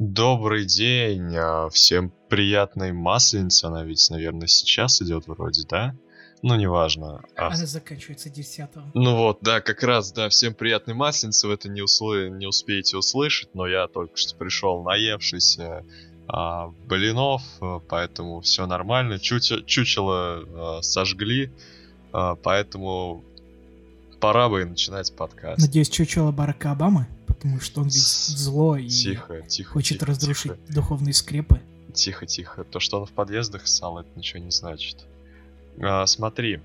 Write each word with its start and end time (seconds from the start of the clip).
Добрый 0.00 0.64
день, 0.64 1.36
а, 1.36 1.68
всем 1.68 2.10
приятной 2.30 2.90
масленицы, 2.90 3.66
она 3.66 3.84
ведь, 3.84 4.08
наверное, 4.08 4.46
сейчас 4.46 5.02
идет 5.02 5.26
вроде, 5.26 5.64
да? 5.68 5.94
Ну, 6.40 6.56
неважно. 6.56 7.20
А... 7.36 7.48
Она 7.48 7.66
заканчивается 7.66 8.30
10 8.30 8.70
Ну 8.94 9.16
вот, 9.16 9.40
да, 9.42 9.60
как 9.60 9.82
раз, 9.82 10.10
да, 10.12 10.30
всем 10.30 10.54
приятной 10.54 10.94
масленицы, 10.94 11.46
вы 11.48 11.52
это 11.52 11.68
не, 11.68 11.82
услы... 11.82 12.30
не 12.30 12.46
успеете 12.46 12.96
услышать, 12.96 13.54
но 13.54 13.66
я 13.66 13.88
только 13.88 14.16
что 14.16 14.34
пришел 14.36 14.82
наевшийся 14.82 15.84
а, 16.28 16.68
блинов, 16.68 17.42
а, 17.60 17.80
поэтому 17.80 18.40
все 18.40 18.64
нормально. 18.64 19.18
Чучело, 19.18 19.62
чучело 19.64 20.78
а, 20.78 20.80
сожгли, 20.80 21.52
а, 22.10 22.36
поэтому 22.36 23.22
пора 24.20 24.48
бы 24.48 24.64
начинать 24.64 25.14
подкаст. 25.14 25.60
Надеюсь, 25.60 25.88
чучело 25.88 26.30
Барака 26.30 26.72
Обамы? 26.72 27.06
потому 27.40 27.58
что 27.60 27.80
он 27.80 27.86
ведь 27.86 27.94
зло 27.94 28.76
и 28.76 28.86
тихо, 28.86 29.40
тихо, 29.48 29.72
хочет 29.72 30.00
тихо, 30.00 30.10
разрушить 30.10 30.52
тихо. 30.52 30.74
духовные 30.74 31.14
скрепы. 31.14 31.60
Тихо, 31.94 32.26
тихо. 32.26 32.64
То, 32.64 32.80
что 32.80 33.00
он 33.00 33.06
в 33.06 33.12
подъездах 33.12 33.66
ссал, 33.66 33.98
это 33.98 34.10
ничего 34.14 34.42
не 34.42 34.50
значит. 34.50 35.06
А, 35.80 36.04
смотри. 36.04 36.60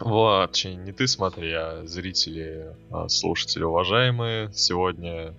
Вот, 0.00 0.64
не 0.64 0.92
ты 0.92 1.06
смотри, 1.06 1.52
а 1.52 1.84
зрители, 1.86 2.74
а, 2.90 3.08
слушатели 3.08 3.62
уважаемые. 3.62 4.52
Сегодня 4.52 5.32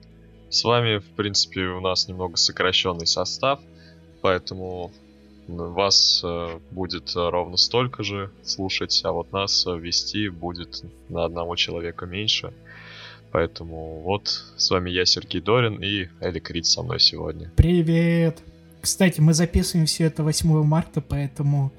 с 0.49 0.63
вами, 0.63 0.99
в 0.99 1.09
принципе, 1.17 1.65
у 1.65 1.81
нас 1.81 2.07
немного 2.07 2.37
сокращенный 2.37 3.07
состав, 3.07 3.59
поэтому 4.21 4.93
вас 5.57 6.21
э, 6.23 6.59
будет 6.71 7.11
ровно 7.15 7.57
столько 7.57 8.03
же 8.03 8.31
слушать, 8.43 9.01
а 9.03 9.11
вот 9.11 9.31
нас 9.31 9.65
вести 9.65 10.29
будет 10.29 10.83
на 11.09 11.25
одного 11.25 11.55
человека 11.55 12.05
меньше. 12.05 12.53
Поэтому 13.31 14.01
вот 14.01 14.27
с 14.57 14.69
вами 14.71 14.89
я, 14.89 15.05
Сергей 15.05 15.41
Дорин, 15.41 15.75
и 15.83 16.07
Элик 16.19 16.49
Рид 16.51 16.65
со 16.65 16.81
мной 16.81 16.99
сегодня. 16.99 17.51
Привет! 17.55 18.39
Кстати, 18.81 19.19
мы 19.19 19.33
записываем 19.33 19.85
все 19.85 20.05
это 20.05 20.23
8 20.23 20.63
марта, 20.63 21.01
поэтому 21.01 21.71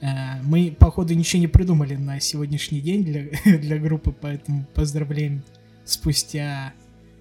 э, 0.00 0.06
мы, 0.42 0.74
походу, 0.76 1.14
ничего 1.14 1.40
не 1.40 1.48
придумали 1.48 1.94
на 1.94 2.18
сегодняшний 2.18 2.80
день 2.80 3.04
для, 3.04 3.28
для 3.58 3.78
группы, 3.78 4.12
поэтому 4.18 4.66
поздравляем 4.74 5.42
спустя, 5.84 6.72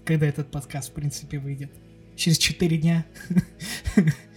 когда 0.06 0.26
этот 0.26 0.50
подкаст, 0.50 0.90
в 0.90 0.94
принципе, 0.94 1.38
выйдет. 1.38 1.72
Через 2.16 2.38
4 2.38 2.78
дня. 2.78 3.06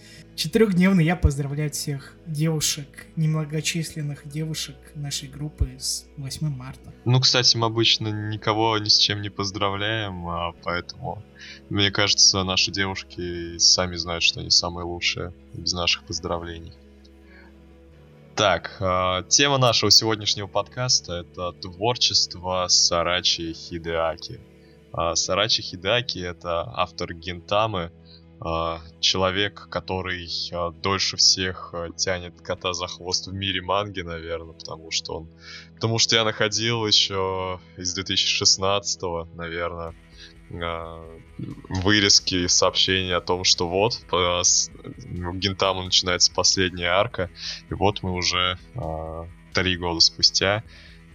Четырехдневный 0.43 1.05
я 1.05 1.15
поздравляю 1.15 1.71
всех 1.71 2.15
девушек, 2.25 3.05
немногочисленных 3.15 4.27
девушек 4.27 4.75
нашей 4.93 5.29
группы 5.29 5.69
с 5.79 6.05
8 6.17 6.49
марта. 6.49 6.93
Ну, 7.05 7.21
кстати, 7.21 7.55
мы 7.55 7.67
обычно 7.67 8.09
никого 8.09 8.77
ни 8.77 8.89
с 8.89 8.97
чем 8.97 9.21
не 9.21 9.29
поздравляем, 9.29 10.27
а 10.27 10.51
поэтому, 10.61 11.23
мне 11.69 11.91
кажется, 11.91 12.43
наши 12.43 12.71
девушки 12.71 13.57
сами 13.57 13.95
знают, 13.95 14.21
что 14.21 14.41
они 14.41 14.49
самые 14.49 14.83
лучшие 14.83 15.31
без 15.53 15.71
наших 15.71 16.03
поздравлений. 16.03 16.73
Так, 18.35 18.75
э, 18.81 19.23
тема 19.29 19.57
нашего 19.57 19.91
сегодняшнего 19.91 20.47
подкаста 20.47 21.21
это 21.21 21.53
творчество 21.53 22.65
Сарачи 22.67 23.53
Хидеаки. 23.53 24.41
Э, 24.91 25.15
Сарачи 25.15 25.61
Хидеаки 25.61 26.19
это 26.19 26.69
автор 26.75 27.13
Гентамы, 27.13 27.83
а, 27.83 28.02
человек, 28.99 29.67
который 29.69 30.29
а, 30.51 30.71
дольше 30.71 31.15
всех 31.15 31.69
а, 31.73 31.89
тянет 31.91 32.41
кота 32.41 32.73
за 32.73 32.87
хвост 32.87 33.27
в 33.27 33.33
мире 33.33 33.61
манги, 33.61 34.01
наверное, 34.01 34.53
потому 34.53 34.91
что 34.91 35.19
он... 35.19 35.29
Потому 35.75 35.97
что 35.97 36.15
я 36.15 36.25
находил 36.25 36.85
еще 36.85 37.61
из 37.77 37.93
2016 37.93 39.01
наверное, 39.35 39.93
вырезки 40.49 42.47
сообщения 42.47 43.15
о 43.15 43.21
том, 43.21 43.43
что 43.45 43.67
вот 43.67 43.99
по 44.09 44.41
Гентаму 45.33 45.83
начинается 45.83 46.31
последняя 46.33 46.89
арка, 46.89 47.29
и 47.69 47.73
вот 47.73 48.03
мы 48.03 48.11
уже 48.11 48.57
три 49.53 49.77
года 49.77 49.99
спустя, 49.99 50.63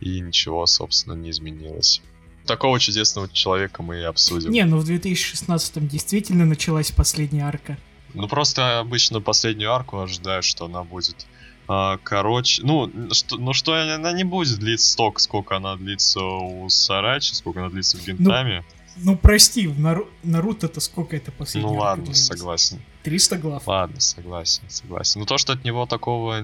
и 0.00 0.21
ничего, 0.21 0.66
собственно, 0.66 1.15
не 1.15 1.31
изменилось 1.31 2.03
такого 2.48 2.81
чудесного 2.81 3.28
человека 3.28 3.82
мы 3.82 4.00
и 4.00 4.03
обсудим. 4.03 4.50
Не, 4.50 4.64
ну 4.64 4.78
в 4.78 4.91
2016-м 4.91 5.86
действительно 5.86 6.44
началась 6.44 6.91
последняя 6.91 7.44
арка. 7.44 7.78
Ну 8.14 8.26
просто 8.26 8.81
обычно 8.81 9.20
последнюю 9.20 9.72
арку 9.72 10.00
ожидаю, 10.00 10.42
что 10.42 10.64
она 10.64 10.82
будет 10.82 11.26
а, 11.69 11.98
короче. 12.03 12.62
Ну 12.64 12.91
что, 13.12 13.36
ну 13.36 13.53
что 13.53 13.75
она 13.75 14.12
не 14.12 14.25
будет 14.25 14.59
длиться 14.59 14.91
столько, 14.91 15.20
сколько 15.20 15.56
она 15.56 15.76
длится 15.76 16.20
у 16.25 16.69
Сарачи, 16.70 17.34
сколько 17.34 17.60
она 17.60 17.69
длится 17.69 17.98
в 17.98 18.06
Гентаме. 18.06 18.65
Ну, 18.97 19.12
ну 19.12 19.16
прости, 19.19 19.66
в 19.66 19.78
Нару... 19.78 20.09
Наруто 20.22 20.66
это 20.66 20.80
сколько 20.80 21.15
это 21.15 21.30
последняя 21.30 21.70
Ну 21.70 21.78
ладно, 21.78 22.04
длилась? 22.04 22.25
согласен. 22.25 22.80
300 23.03 23.36
глав. 23.36 23.66
Ладно, 23.66 24.00
согласен, 24.00 24.62
согласен. 24.69 25.20
Но 25.20 25.26
то, 25.26 25.36
что 25.36 25.53
от 25.53 25.65
него 25.65 25.84
такого, 25.84 26.41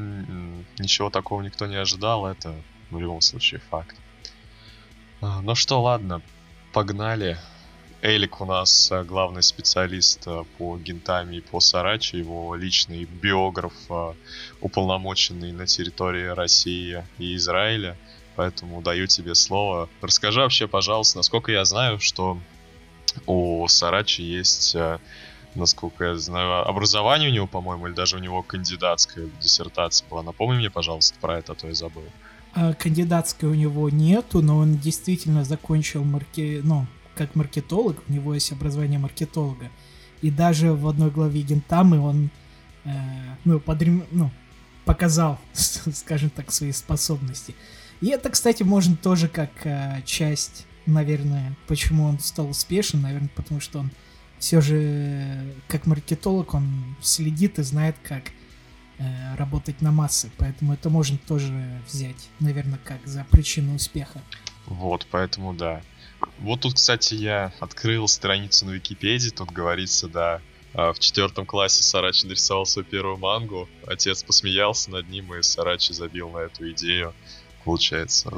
ничего 0.78 1.09
такого 1.09 1.41
никто 1.41 1.66
не 1.66 1.76
ожидал, 1.76 2.26
это 2.26 2.54
в 2.91 2.98
любом 2.98 3.22
случае 3.22 3.60
факт. 3.71 3.97
А, 5.27 5.41
ну 5.41 5.55
что, 5.55 5.81
ладно, 5.81 6.21
погнали. 6.75 7.39
Элик 8.03 8.43
у 8.43 8.45
нас 8.45 8.93
э, 8.93 9.05
главный 9.05 9.43
специалист 9.43 10.23
э, 10.27 10.45
по 10.59 10.77
гентами 10.77 11.37
и 11.37 11.41
по 11.41 11.61
Сарачи, 11.61 12.17
его 12.17 12.55
личный 12.55 13.05
биограф, 13.05 13.73
э, 13.89 14.13
уполномоченный 14.61 15.53
на 15.53 15.67
территории 15.67 16.27
России 16.27 17.07
и 17.19 17.37
Израиля. 17.37 17.97
Поэтому 18.37 18.83
даю 18.83 19.07
тебе 19.07 19.34
слово. 19.34 19.89
Расскажи 20.03 20.41
вообще, 20.41 20.69
пожалуйста, 20.69 21.17
насколько 21.17 21.51
я 21.51 21.65
знаю, 21.65 22.01
что 22.01 22.39
у 23.25 23.67
Сарачи 23.67 24.21
есть, 24.21 24.77
насколько 25.55 26.05
я 26.05 26.17
знаю, 26.17 26.69
образование 26.69 27.31
у 27.31 27.33
него, 27.33 27.47
по-моему, 27.47 27.87
или 27.87 27.95
даже 27.95 28.17
у 28.17 28.21
него 28.21 28.43
кандидатская 28.43 29.31
диссертация 29.41 30.07
была. 30.07 30.23
Напомни 30.23 30.59
мне, 30.59 30.71
пожалуйста, 30.71 31.19
про 31.19 31.39
это, 31.39 31.53
а 31.53 31.55
то 31.55 31.69
я 31.69 31.75
забыл. 31.75 32.05
А, 32.54 32.72
кандидатской 32.75 33.48
у 33.48 33.54
него 33.54 33.91
нету, 33.91 34.41
но 34.41 34.59
он 34.59 34.78
действительно 34.78 35.44
закончил 35.44 36.04
марке... 36.04 36.60
ну, 36.62 36.87
как 37.16 37.34
маркетолог, 37.34 38.03
у 38.09 38.12
него 38.12 38.34
есть 38.34 38.53
образование 38.53 38.98
маркетолога. 38.98 39.70
И 40.22 40.31
даже 40.31 40.72
в 40.72 40.88
одной 40.88 41.10
главе 41.10 41.42
Гентамы 41.42 42.00
он 42.00 42.31
э, 42.84 42.91
ну, 43.44 43.59
подрем... 43.60 44.04
ну, 44.10 44.31
показал, 44.84 45.41
скажем 45.53 46.31
так, 46.31 46.53
свои 46.53 46.72
способности. 46.72 47.54
И 48.00 48.09
это, 48.09 48.31
кстати, 48.31 48.62
можно 48.62 48.97
тоже 48.97 49.28
как 49.28 49.50
э, 49.65 50.03
часть, 50.04 50.66
наверное, 50.86 51.56
почему 51.66 52.04
он 52.04 52.21
стал 52.21 52.50
успешен, 52.50 53.03
наверное, 53.03 53.31
потому 53.34 53.60
что 53.60 53.81
он 53.81 53.91
все 54.38 54.60
же, 54.60 55.54
как 55.69 55.86
маркетолог, 55.86 56.54
он 56.54 56.97
следит 57.00 57.59
и 57.59 57.62
знает, 57.62 57.97
как 58.03 58.25
Э, 58.99 59.34
работать 59.37 59.82
на 59.82 59.91
массы, 59.91 60.31
поэтому 60.38 60.72
это 60.72 60.88
можно 60.88 61.19
тоже 61.19 61.53
взять, 61.88 62.28
наверное, 62.38 62.78
как 62.84 63.05
за 63.05 63.27
причину 63.28 63.75
успеха. 63.75 64.22
Вот, 64.66 65.05
поэтому 65.10 65.53
да. 65.53 65.82
Вот 66.38 66.60
тут, 66.60 66.75
кстати, 66.75 67.15
я 67.15 67.53
открыл 67.59 68.06
страницу 68.06 68.66
на 68.66 68.71
Википедии, 68.71 69.31
тут 69.31 69.50
говорится, 69.50 70.06
да, 70.06 70.41
а, 70.75 70.93
в 70.93 71.00
четвертом 71.00 71.44
классе 71.44 71.83
Сарачи 71.83 72.25
нарисовал 72.25 72.66
свою 72.66 72.87
первую 72.87 73.16
мангу, 73.16 73.69
отец 73.84 74.22
посмеялся 74.22 74.93
над 74.93 75.09
ним, 75.09 75.34
и 75.34 75.43
Сарачи 75.43 75.93
забил 75.93 76.31
на 76.31 76.38
эту 76.38 76.71
идею, 76.71 77.15
получается, 77.65 78.31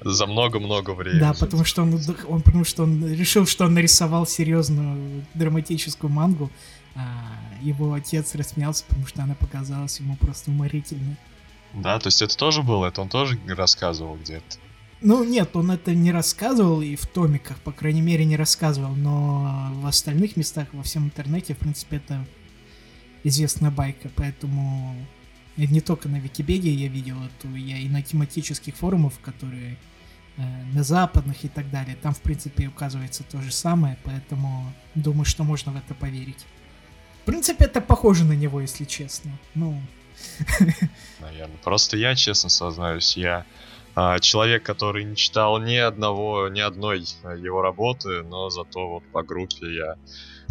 за 0.00 0.26
много-много 0.26 0.90
времени. 0.90 1.20
Да, 1.20 1.34
потому 1.34 1.64
что 1.64 1.82
он, 1.82 2.00
он, 2.26 2.42
потому 2.42 2.64
что 2.64 2.82
он 2.82 3.06
решил, 3.06 3.46
что 3.46 3.66
он 3.66 3.74
нарисовал 3.74 4.26
серьезную 4.26 5.24
драматическую 5.34 6.10
мангу, 6.12 6.50
а 6.94 7.38
его 7.60 7.94
отец 7.94 8.34
рассмеялся, 8.34 8.84
потому 8.88 9.06
что 9.06 9.22
она 9.22 9.34
показалась 9.34 10.00
ему 10.00 10.16
просто 10.16 10.50
уморительной. 10.50 11.16
Да, 11.74 11.98
то 11.98 12.08
есть 12.08 12.22
это 12.22 12.36
тоже 12.36 12.62
было, 12.62 12.86
это 12.86 13.02
он 13.02 13.08
тоже 13.08 13.38
рассказывал 13.46 14.16
где-то? 14.16 14.56
Ну 15.00 15.22
нет, 15.22 15.54
он 15.54 15.70
это 15.70 15.94
не 15.94 16.10
рассказывал 16.10 16.82
и 16.82 16.96
в 16.96 17.06
томиках, 17.06 17.58
по 17.58 17.70
крайней 17.70 18.00
мере, 18.00 18.24
не 18.24 18.36
рассказывал, 18.36 18.94
но 18.96 19.70
в 19.74 19.86
остальных 19.86 20.36
местах, 20.36 20.68
во 20.72 20.82
всем 20.82 21.04
интернете, 21.04 21.54
в 21.54 21.58
принципе, 21.58 21.98
это 21.98 22.26
известная 23.22 23.70
байка, 23.70 24.10
поэтому 24.16 24.96
не 25.66 25.80
только 25.80 26.08
на 26.08 26.16
Википедии 26.16 26.70
я 26.70 26.88
видел 26.88 27.16
эту, 27.22 27.54
я 27.54 27.78
и 27.78 27.88
на 27.88 28.02
тематических 28.02 28.76
форумах, 28.76 29.12
которые 29.20 29.76
э, 30.36 30.42
на 30.72 30.82
западных 30.82 31.44
и 31.44 31.48
так 31.48 31.70
далее. 31.70 31.96
Там, 31.96 32.14
в 32.14 32.20
принципе, 32.20 32.68
указывается 32.68 33.24
то 33.24 33.40
же 33.40 33.50
самое, 33.50 33.98
поэтому 34.04 34.72
думаю, 34.94 35.24
что 35.24 35.44
можно 35.44 35.72
в 35.72 35.76
это 35.76 35.94
поверить 35.94 36.46
принципе, 37.28 37.66
это 37.66 37.82
похоже 37.82 38.24
на 38.24 38.32
него, 38.32 38.60
если 38.62 38.84
честно. 38.86 39.30
Ну. 39.54 39.82
Наверное. 41.20 41.58
Просто 41.62 41.98
я, 41.98 42.14
честно 42.14 42.48
сознаюсь, 42.48 43.18
я 43.18 43.44
а, 43.94 44.18
человек, 44.18 44.62
который 44.62 45.04
не 45.04 45.14
читал 45.14 45.60
ни 45.60 45.76
одного, 45.76 46.48
ни 46.48 46.60
одной 46.60 47.04
его 47.36 47.60
работы, 47.60 48.22
но 48.22 48.48
зато 48.48 48.88
вот 48.88 49.02
по 49.12 49.22
группе 49.22 49.74
я 49.74 49.96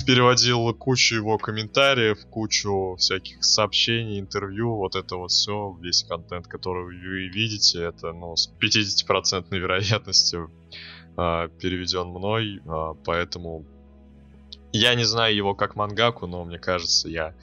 переводил 0.05 0.73
кучу 0.73 1.15
его 1.15 1.37
комментариев, 1.37 2.25
кучу 2.29 2.95
всяких 2.97 3.43
сообщений, 3.43 4.19
интервью, 4.19 4.75
вот 4.75 4.95
это 4.95 5.15
вот 5.15 5.31
все, 5.31 5.77
весь 5.81 6.03
контент, 6.03 6.47
который 6.47 6.83
вы 6.85 7.27
видите, 7.27 7.83
это 7.83 8.13
ну, 8.13 8.35
с 8.35 8.51
50% 8.61 9.47
вероятностью 9.57 10.51
э, 11.17 11.49
переведен 11.59 12.07
мной, 12.07 12.61
э, 12.63 12.93
поэтому 13.05 13.65
Я 14.73 14.95
не 14.95 15.05
знаю 15.05 15.35
его 15.35 15.55
как 15.55 15.75
мангаку, 15.75 16.27
но 16.27 16.43
мне 16.45 16.59
кажется, 16.59 17.09
я 17.09 17.33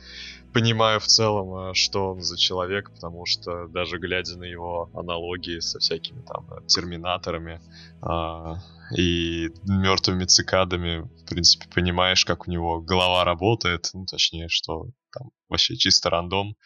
понимаю 0.54 1.00
в 1.00 1.06
целом, 1.06 1.70
э, 1.70 1.74
что 1.74 2.12
он 2.12 2.22
за 2.22 2.38
человек, 2.38 2.90
потому 2.90 3.26
что 3.26 3.66
даже 3.68 3.98
глядя 3.98 4.38
на 4.38 4.44
его 4.44 4.88
аналогии 4.94 5.58
со 5.58 5.78
всякими 5.80 6.22
там 6.22 6.46
э, 6.50 6.66
терминаторами 6.66 7.60
э, 8.02 8.96
и 8.96 9.50
мертвыми 9.64 10.24
цикадами, 10.24 11.00
в 11.00 11.26
принципе, 11.28 11.66
понимаешь, 11.74 12.24
как 12.24 12.48
у 12.48 12.50
него 12.50 12.80
голова 12.80 13.24
работает, 13.24 13.90
ну, 13.92 14.06
точнее, 14.06 14.48
что 14.48 14.86
там 15.12 15.30
вообще 15.48 15.76
чисто 15.76 16.10
рандом. 16.10 16.56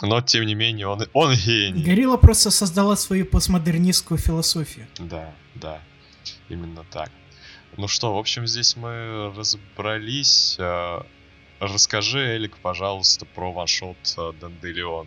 Но, 0.00 0.22
тем 0.22 0.46
не 0.46 0.54
менее, 0.54 0.86
он, 0.86 1.02
он 1.12 1.34
гений. 1.34 1.84
Горилла 1.84 2.16
просто 2.16 2.50
создала 2.50 2.96
свою 2.96 3.26
постмодернистскую 3.26 4.16
философию. 4.16 4.86
Да, 4.98 5.34
да, 5.54 5.80
именно 6.48 6.84
так. 6.90 7.10
Ну 7.76 7.88
что, 7.88 8.14
в 8.14 8.18
общем, 8.18 8.46
здесь 8.46 8.76
мы 8.76 9.32
разобрались. 9.36 10.58
Э, 11.62 11.66
расскажи, 11.66 12.36
Элик, 12.36 12.56
пожалуйста, 12.58 13.24
про 13.24 13.52
ваншот 13.52 13.96
э, 14.16 14.32
Данделион. 14.40 15.06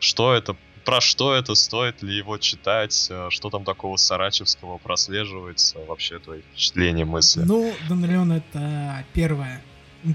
Что 0.00 0.32
это, 0.32 0.56
про 0.84 1.00
что 1.00 1.34
это, 1.34 1.54
стоит 1.54 2.02
ли 2.02 2.16
его 2.16 2.38
читать, 2.38 3.08
э, 3.10 3.28
что 3.30 3.50
там 3.50 3.64
такого 3.64 3.96
Сарачевского 3.96 4.78
прослеживается, 4.78 5.78
вообще 5.80 6.18
твои 6.18 6.42
впечатления, 6.42 7.04
мысли? 7.04 7.42
Ну, 7.42 7.72
Данделион 7.88 8.32
это 8.32 9.04
первая, 9.12 9.62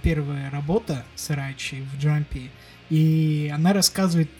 первая 0.01 0.49
работа 0.51 1.05
Сарачи 1.15 1.85
в 1.93 1.99
Джампе, 2.01 2.49
и 2.89 3.51
она 3.53 3.73
рассказывает, 3.73 4.31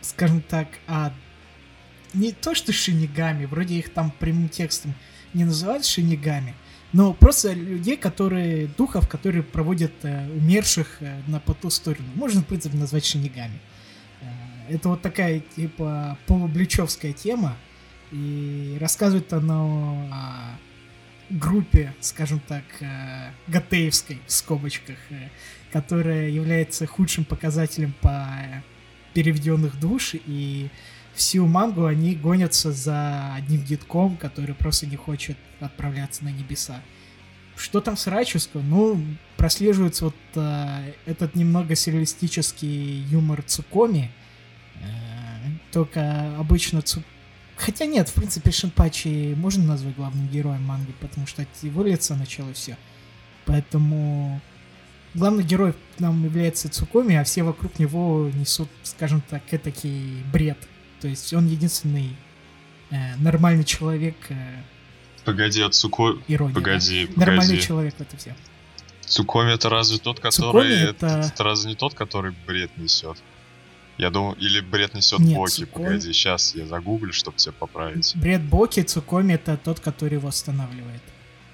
скажем 0.00 0.40
так, 0.42 0.68
о 0.86 1.10
не 2.12 2.32
то 2.32 2.54
что 2.54 2.72
шинигами, 2.72 3.44
вроде 3.44 3.74
их 3.74 3.92
там 3.92 4.10
прямым 4.10 4.48
текстом 4.48 4.94
не 5.32 5.44
называют 5.44 5.84
шинигами, 5.84 6.54
но 6.94 7.12
просто 7.12 7.52
людей, 7.52 7.96
которые, 7.96 8.68
духов, 8.68 9.08
которые 9.08 9.42
проводят 9.42 9.92
э, 10.04 10.30
умерших 10.30 10.98
э, 11.00 11.22
на 11.26 11.40
по 11.40 11.52
ту 11.52 11.68
сторону. 11.68 12.06
Можно, 12.14 12.42
в 12.42 12.46
принципе, 12.46 12.76
назвать 12.76 13.04
шинигами. 13.04 13.58
Э, 14.20 14.74
это 14.74 14.88
вот 14.90 15.02
такая, 15.02 15.40
типа, 15.40 16.16
полубличевская 16.26 17.12
тема, 17.12 17.56
и 18.12 18.78
рассказывает 18.80 19.32
она 19.32 19.64
о 19.64 20.56
группе, 21.30 21.92
скажем 21.98 22.38
так, 22.46 22.62
э, 22.78 23.30
гатеевской, 23.48 24.20
в 24.24 24.30
скобочках, 24.30 24.98
э, 25.10 25.30
которая 25.72 26.28
является 26.28 26.86
худшим 26.86 27.24
показателем 27.24 27.92
по 28.02 28.24
переведенных 29.14 29.80
душ, 29.80 30.14
и 30.14 30.68
всю 31.14 31.46
мангу 31.46 31.86
они 31.86 32.14
гонятся 32.14 32.72
за 32.72 33.34
одним 33.34 33.62
гитком, 33.62 34.16
который 34.16 34.54
просто 34.54 34.86
не 34.86 34.96
хочет 34.96 35.36
отправляться 35.60 36.24
на 36.24 36.30
небеса. 36.30 36.82
Что 37.56 37.80
там 37.80 37.96
с 37.96 38.06
Рачевского? 38.06 38.62
Ну, 38.62 39.00
прослеживается 39.36 40.06
вот 40.06 40.16
э, 40.34 40.92
этот 41.06 41.36
немного 41.36 41.76
сюрреалистический 41.76 43.02
юмор 43.02 43.42
Цукоми. 43.42 44.10
Э, 44.76 44.86
только 45.70 46.36
обычно 46.36 46.82
Цу... 46.82 47.02
Хотя 47.56 47.86
нет, 47.86 48.08
в 48.08 48.14
принципе, 48.14 48.50
Шинпачи 48.50 49.34
можно 49.36 49.64
назвать 49.64 49.94
главным 49.94 50.26
героем 50.28 50.64
манги, 50.64 50.92
потому 51.00 51.28
что 51.28 51.42
от 51.42 51.48
его 51.62 51.84
лица 51.84 52.16
начало 52.16 52.52
все. 52.52 52.76
Поэтому 53.44 54.40
главный 55.14 55.44
герой 55.44 55.74
нам 56.00 56.24
является 56.24 56.68
Цукоми, 56.68 57.14
а 57.14 57.22
все 57.22 57.44
вокруг 57.44 57.78
него 57.78 58.28
несут, 58.34 58.68
скажем 58.82 59.22
так, 59.30 59.42
этакий 59.52 60.24
бред 60.32 60.58
то 61.04 61.08
есть 61.08 61.34
он 61.34 61.46
единственный 61.48 62.16
э, 62.90 63.16
нормальный 63.16 63.64
человек. 63.64 64.16
Э, 64.30 64.62
погоди, 65.26 65.60
от 65.60 65.74
Цуко... 65.74 66.18
Ирония, 66.28 66.54
погоди, 66.54 67.02
да? 67.02 67.12
погоди. 67.12 67.26
Нормальный 67.30 67.60
человек 67.60 67.94
это 67.98 68.16
все. 68.16 68.34
Цукоми 69.02 69.52
это 69.52 69.68
разве 69.68 69.98
тот, 69.98 70.18
который... 70.18 70.72
Это... 70.80 71.06
Это, 71.06 71.28
это 71.28 71.44
разве 71.44 71.72
не 71.72 71.76
тот, 71.76 71.92
который 71.92 72.34
бред 72.46 72.70
несет? 72.78 73.18
Я 73.98 74.08
думаю, 74.08 74.34
или 74.36 74.60
бред 74.60 74.94
несет 74.94 75.18
Нет, 75.18 75.36
Боки. 75.36 75.50
Цукоми... 75.50 75.84
Погоди, 75.84 76.10
сейчас 76.14 76.54
я 76.54 76.66
загуглю, 76.66 77.12
чтобы 77.12 77.36
тебя 77.36 77.52
поправить. 77.52 78.16
Бред 78.16 78.42
Боки, 78.42 78.80
Цукоми 78.82 79.34
это 79.34 79.58
тот, 79.58 79.80
который 79.80 80.14
его 80.14 80.28
останавливает. 80.28 81.02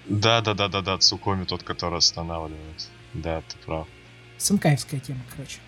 Да, 0.06 0.42
да, 0.42 0.54
да, 0.54 0.68
да, 0.68 0.80
да, 0.80 0.96
Цукоми 0.98 1.42
тот, 1.44 1.64
который 1.64 1.98
останавливает. 1.98 2.88
Да, 3.14 3.40
ты 3.40 3.56
прав. 3.66 3.88
Сынкаевская 4.38 5.00
тема, 5.00 5.22
короче. 5.34 5.58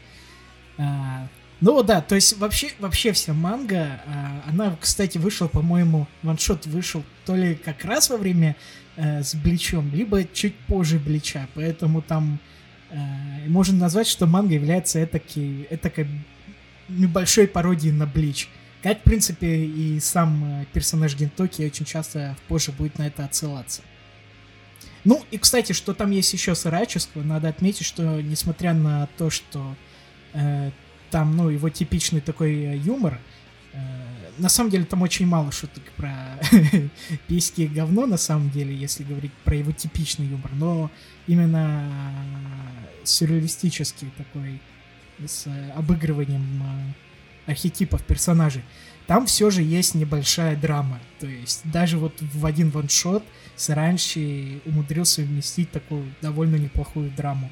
А, 0.79 1.27
ну 1.63 1.81
да, 1.85 2.01
то 2.01 2.17
есть 2.17 2.37
вообще, 2.39 2.73
вообще 2.81 3.13
вся 3.13 3.33
манга, 3.33 4.03
а, 4.05 4.43
она, 4.49 4.77
кстати, 4.81 5.17
вышла, 5.17 5.47
по-моему, 5.47 6.09
ваншот 6.23 6.67
вышел 6.67 7.05
то 7.25 7.37
ли 7.37 7.55
как 7.55 7.85
раз 7.85 8.11
во 8.11 8.17
время 8.17 8.57
э, 8.97 9.23
с 9.23 9.37
Бличом, 9.37 9.89
либо 9.95 10.25
чуть 10.25 10.57
позже 10.67 10.99
Блича, 10.99 11.47
поэтому 11.55 12.03
там 12.03 12.41
э, 12.91 12.97
можно 13.47 13.79
назвать, 13.79 14.09
что 14.09 14.27
манга 14.27 14.55
является 14.55 15.05
этакой, 15.05 15.69
этакой 15.71 16.09
небольшой 16.89 17.47
пародией 17.47 17.95
на 17.95 18.07
Блич. 18.07 18.49
Как, 18.83 18.99
в 18.99 19.03
принципе, 19.03 19.65
и 19.65 20.01
сам 20.01 20.63
э, 20.63 20.65
персонаж 20.73 21.15
Гентоки 21.15 21.63
очень 21.63 21.85
часто 21.85 22.37
позже 22.49 22.73
будет 22.73 22.99
на 22.99 23.07
это 23.07 23.25
отсылаться. 23.25 23.83
Ну, 25.05 25.25
и, 25.31 25.39
кстати, 25.39 25.73
что 25.75 25.95
там 25.95 26.11
есть 26.11 26.33
еще 26.33 26.57
с 26.57 26.67
Ираческого, 26.67 27.23
надо 27.23 27.49
отметить, 27.49 27.87
что, 27.87 28.21
несмотря 28.21 28.75
на 28.75 29.09
то, 29.17 29.31
что 29.31 29.77
э, 30.33 30.73
там, 31.13 31.37
ну, 31.37 31.51
его 31.51 31.69
типичный 31.69 32.21
такой 32.21 32.55
э, 32.55 32.77
юмор. 32.79 33.21
Э, 33.75 33.79
на 34.39 34.49
самом 34.49 34.71
деле 34.71 34.85
там 34.85 35.03
очень 35.03 35.27
мало 35.27 35.53
шуток 35.53 35.85
про 35.97 36.39
письки 37.29 37.61
и 37.61 37.69
говно, 37.69 38.07
на 38.07 38.17
самом 38.17 38.51
деле, 38.51 38.75
если 38.75 39.05
говорить 39.05 39.33
про 39.45 39.55
его 39.55 39.73
типичный 39.73 40.27
юмор, 40.27 40.51
но 40.55 40.91
именно 41.27 41.89
сюрреалистический 43.05 44.11
такой, 44.17 44.61
с 45.25 45.47
обыгрыванием 45.77 46.63
э, 47.47 47.51
архетипов 47.51 48.03
персонажей. 48.05 48.63
Там 49.07 49.27
все 49.27 49.51
же 49.51 49.63
есть 49.63 49.95
небольшая 49.95 50.57
драма. 50.57 50.99
То 51.21 51.27
есть 51.27 51.61
даже 51.65 51.99
вот 51.99 52.15
в 52.21 52.47
один 52.47 52.71
ваншот 52.71 53.23
Саранши 53.57 54.63
умудрился 54.65 55.23
вместить 55.23 55.71
такую 55.71 56.07
довольно 56.23 56.57
неплохую 56.57 57.11
драму. 57.11 57.51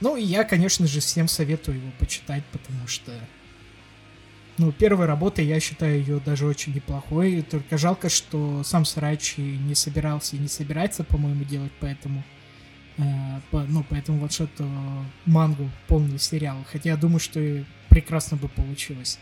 Ну, 0.00 0.16
и 0.16 0.22
я, 0.22 0.44
конечно 0.44 0.86
же, 0.86 1.00
всем 1.00 1.28
советую 1.28 1.78
его 1.78 1.90
почитать, 1.98 2.44
потому 2.52 2.86
что... 2.86 3.12
Ну, 4.56 4.72
первая 4.72 5.06
работа, 5.06 5.40
я 5.40 5.58
считаю 5.60 6.00
ее 6.00 6.20
даже 6.20 6.46
очень 6.46 6.74
неплохой. 6.74 7.42
Только 7.42 7.78
жалко, 7.78 8.08
что 8.08 8.62
сам 8.62 8.84
Сарачи 8.84 9.40
не 9.40 9.74
собирался 9.74 10.36
и 10.36 10.38
не 10.38 10.48
собирается, 10.48 11.04
по-моему, 11.04 11.44
делать, 11.44 11.72
поэтому... 11.80 12.22
Э, 12.98 13.40
по, 13.50 13.62
ну, 13.62 13.84
поэтому 13.88 14.18
вот 14.18 14.32
что-то 14.32 14.66
мангу 15.26 15.70
полный 15.86 16.18
сериал. 16.18 16.58
Хотя 16.70 16.90
я 16.90 16.96
думаю, 16.96 17.20
что 17.20 17.64
прекрасно 17.88 18.36
бы 18.36 18.48
получилось. 18.48 19.18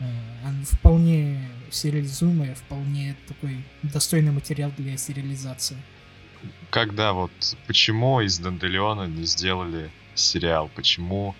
Э, 0.00 0.04
он 0.46 0.64
вполне 0.64 1.48
сериализуемый, 1.70 2.54
вполне 2.54 3.16
такой 3.28 3.64
достойный 3.82 4.32
материал 4.32 4.72
для 4.76 4.96
сериализации. 4.96 5.76
Когда 6.70 7.12
вот 7.12 7.32
почему 7.66 8.20
из 8.20 8.38
Данделеона 8.38 9.06
не 9.06 9.24
сделали 9.24 9.90
сериал, 10.22 10.70
почему 10.74 11.34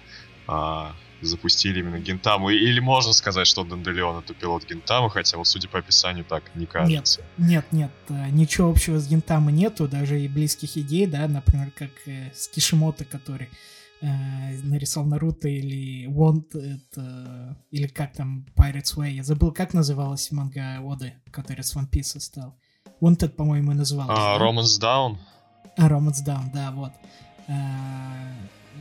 а, 0.47 0.95
запустили 1.23 1.81
именно 1.81 1.99
Гентаму. 1.99 2.51
Или 2.51 2.81
можно 2.81 3.13
сказать, 3.13 3.47
что 3.47 3.65
Данделеон 3.65 4.23
это 4.23 4.35
пилот 4.35 4.65
Гентамы, 4.67 5.11
хотя 5.11 5.37
вот 5.37 5.47
судя 5.47 5.69
по 5.69 5.79
описанию 5.79 6.25
так 6.25 6.43
не 6.55 6.67
кажется. 6.67 7.23
Нет, 7.39 7.67
нет, 7.73 7.73
нет, 7.73 7.91
э, 8.09 8.31
ничего 8.31 8.71
общего 8.71 8.99
с 8.99 9.09
Гентамой 9.09 9.53
нету, 9.53 9.89
даже 9.89 10.21
и 10.21 10.29
близких 10.29 10.77
идей, 10.77 11.07
да, 11.07 11.27
например, 11.29 11.71
как 11.73 11.91
э, 12.07 12.31
с 12.35 12.49
Кишимото, 12.49 13.05
который 13.05 13.51
э, 14.01 14.07
нарисовал 14.63 15.09
Наруто 15.09 15.49
или 15.49 16.07
Want, 16.09 16.57
это, 16.59 17.57
или 17.71 17.87
как 17.87 18.15
там 18.15 18.47
Pirates 18.57 18.97
Way, 18.97 19.11
я 19.13 19.25
забыл, 19.25 19.53
как 19.53 19.75
называлась 19.75 20.31
манга 20.31 20.81
Оды, 20.81 21.15
который 21.31 21.65
с 21.65 21.77
One 21.77 21.91
Piece 21.91 22.19
стал. 22.21 22.57
Wanted, 23.01 23.31
по-моему, 23.31 23.73
назывался. 23.73 24.13
А, 24.17 24.39
да? 24.39 24.45
Romance 24.45 24.81
Down? 24.81 25.17
А, 25.77 25.89
Romance 25.89 26.25
Down, 26.25 26.53
да, 26.53 26.71
вот. 26.71 26.93
А, 27.49 28.33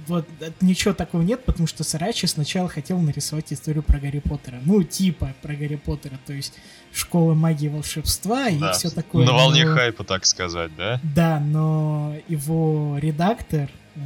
вот 0.08 0.26
ничего 0.62 0.94
такого 0.94 1.22
нет, 1.22 1.44
потому 1.46 1.68
что 1.68 1.84
Сарачи 1.84 2.26
сначала 2.26 2.68
хотел 2.68 3.00
нарисовать 3.00 3.52
историю 3.54 3.84
про 3.84 4.00
Гарри 4.00 4.20
Поттера. 4.20 4.60
Ну, 4.64 4.84
типа 4.84 5.34
про 5.42 5.54
Гарри 5.54 5.76
Поттера, 5.76 6.20
то 6.26 6.34
есть 6.34 6.54
школа 6.92 7.34
магии 7.34 7.68
и 7.68 7.70
волшебства 7.70 8.50
и 8.50 8.60
все 8.74 8.90
такое. 8.90 9.26
На 9.26 9.34
волне 9.34 9.66
но... 9.66 9.76
хайпа, 9.76 10.04
так 10.04 10.26
сказать, 10.26 10.72
да? 10.76 11.00
Да, 11.04 11.40
но 11.40 12.16
его 12.28 12.98
редактор, 13.00 13.70
э, 13.96 14.00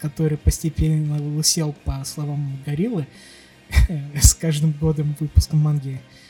который 0.00 0.38
постепенно 0.38 1.22
лысел 1.22 1.74
по 1.84 2.02
словам 2.04 2.58
Гориллы, 2.66 3.06
с 4.20 4.34
каждым 4.34 4.72
годом 4.72 5.14
выпуска 5.20 5.56
манги, 5.56 6.00
Э, 6.00 6.27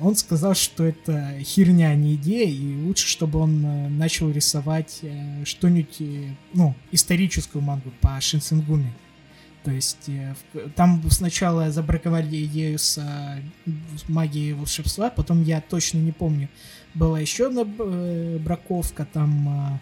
он 0.00 0.16
сказал, 0.16 0.54
что 0.54 0.84
это 0.84 1.38
херня, 1.40 1.90
а 1.90 1.94
не 1.94 2.14
идея, 2.14 2.48
и 2.48 2.82
лучше, 2.82 3.06
чтобы 3.06 3.38
он 3.38 3.64
э, 3.64 3.88
начал 3.88 4.30
рисовать 4.30 5.00
э, 5.02 5.44
что-нибудь, 5.44 6.02
ну, 6.54 6.74
историческую 6.92 7.62
мангу 7.62 7.92
по 8.00 8.18
Шинсенгуме. 8.20 8.92
То 9.66 9.72
есть 9.72 10.08
э, 10.08 10.34
там 10.76 11.02
сначала 11.10 11.72
забраковали 11.72 12.44
идею 12.44 12.78
с, 12.78 12.98
э, 12.98 13.70
магией 14.06 14.52
волшебства, 14.52 15.10
потом 15.10 15.42
я 15.42 15.60
точно 15.60 15.98
не 15.98 16.12
помню. 16.12 16.48
Была 16.94 17.18
еще 17.18 17.48
одна 17.48 17.62
э, 17.62 18.38
браковка, 18.38 19.04
там 19.12 19.80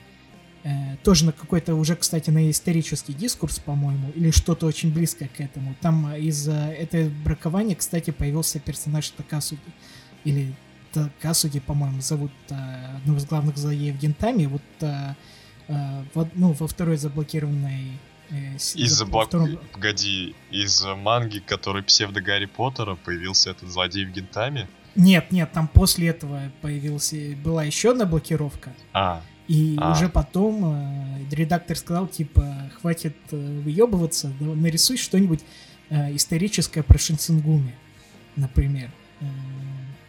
э, 0.64 0.96
тоже 1.02 1.24
на 1.24 1.32
какой-то 1.32 1.74
уже, 1.74 1.94
кстати, 1.94 2.30
на 2.30 2.50
исторический 2.50 3.12
дискурс, 3.12 3.58
по-моему, 3.58 4.10
или 4.14 4.30
что-то 4.30 4.66
очень 4.66 4.92
близкое 4.92 5.28
к 5.28 5.40
этому. 5.40 5.74
Там 5.80 6.12
из-за 6.14 6.54
этого 6.54 7.08
бракования, 7.24 7.76
кстати, 7.76 8.10
появился 8.10 8.58
персонаж 8.58 9.08
Такасуки, 9.10 9.60
или 10.24 10.54
Такасуки, 10.92 11.60
по-моему, 11.60 12.00
зовут 12.00 12.32
э, 12.50 12.96
одного 12.96 13.18
из 13.18 13.26
главных 13.26 13.56
злодеев 13.56 13.96
Гентами. 13.96 14.46
Вот 14.46 14.62
э, 14.80 15.14
э, 15.68 16.04
в, 16.14 16.28
ну, 16.34 16.52
во 16.52 16.66
второй 16.66 16.96
заблокированной 16.96 17.92
Э, 18.30 18.56
из 18.56 19.02
блок... 19.02 19.28
втором... 19.28 19.58
Погоди, 19.72 20.34
из 20.50 20.84
манги, 20.84 21.38
который 21.40 21.82
псевдо 21.82 22.20
Гарри 22.20 22.46
Поттера, 22.46 22.94
появился 22.96 23.50
этот 23.50 23.70
злодей 23.70 24.06
в 24.06 24.12
Гентаме? 24.12 24.68
Нет, 24.96 25.32
нет, 25.32 25.52
там 25.52 25.68
после 25.68 26.08
этого 26.08 26.52
появился, 26.62 27.16
была 27.42 27.64
еще 27.64 27.90
одна 27.90 28.06
блокировка. 28.06 28.72
А. 28.92 29.22
И 29.46 29.76
а. 29.78 29.92
уже 29.92 30.08
потом 30.08 30.64
э, 30.64 31.24
редактор 31.30 31.76
сказал, 31.76 32.06
типа, 32.06 32.70
хватит 32.80 33.16
э, 33.30 33.60
выебываться, 33.60 34.32
нарисуй 34.40 34.96
что-нибудь 34.96 35.40
э, 35.90 36.16
историческое 36.16 36.82
про 36.82 36.98
Шинсенгуми, 36.98 37.74
например. 38.36 38.90
Э, 39.20 39.24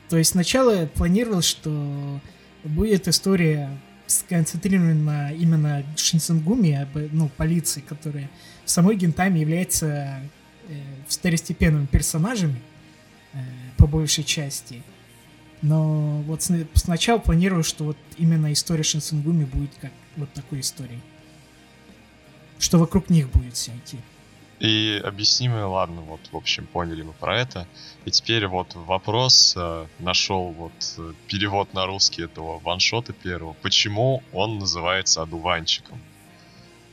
то 0.09 0.17
есть 0.17 0.31
сначала 0.31 0.85
планировалось, 0.85 1.45
что 1.45 2.21
будет 2.63 3.07
история 3.07 3.77
сконцентрирована 4.07 5.33
именно 5.33 5.83
Шинсенгуми, 5.97 6.87
ну, 7.11 7.29
полиции, 7.29 7.81
которая 7.81 8.29
в 8.63 8.69
самой 8.69 8.95
Гентаме 8.95 9.41
является 9.41 10.21
э, 10.67 10.79
второстепенными 11.07 11.87
персонажами, 11.87 12.61
э, 13.33 13.37
по 13.77 13.87
большей 13.87 14.23
части. 14.23 14.81
Но 15.65 16.21
вот 16.27 16.43
сначала 16.75 17.17
планирую, 17.17 17.63
что 17.63 17.85
вот 17.85 17.97
именно 18.17 18.53
история 18.53 18.83
Шинсенгуми 18.83 19.45
будет 19.45 19.71
как 19.81 19.91
вот 20.15 20.31
такой 20.33 20.59
историей. 20.59 21.01
Что 22.59 22.77
вокруг 22.77 23.09
них 23.09 23.31
будет 23.31 23.55
все 23.55 23.71
идти. 23.71 23.97
И 24.59 25.01
объяснимое, 25.03 25.65
ладно, 25.65 26.01
вот, 26.01 26.19
в 26.31 26.37
общем, 26.37 26.67
поняли 26.67 27.01
мы 27.01 27.13
про 27.13 27.41
это. 27.41 27.67
И 28.05 28.11
теперь 28.11 28.45
вот 28.45 28.75
вопрос, 28.75 29.55
э, 29.57 29.87
нашел 29.97 30.51
вот 30.51 30.71
э, 30.99 31.13
перевод 31.27 31.73
на 31.73 31.87
русский 31.87 32.21
этого 32.21 32.59
ваншота 32.59 33.13
первого. 33.13 33.53
Почему 33.63 34.21
он 34.33 34.59
называется 34.59 35.23
одуванчиком? 35.23 35.99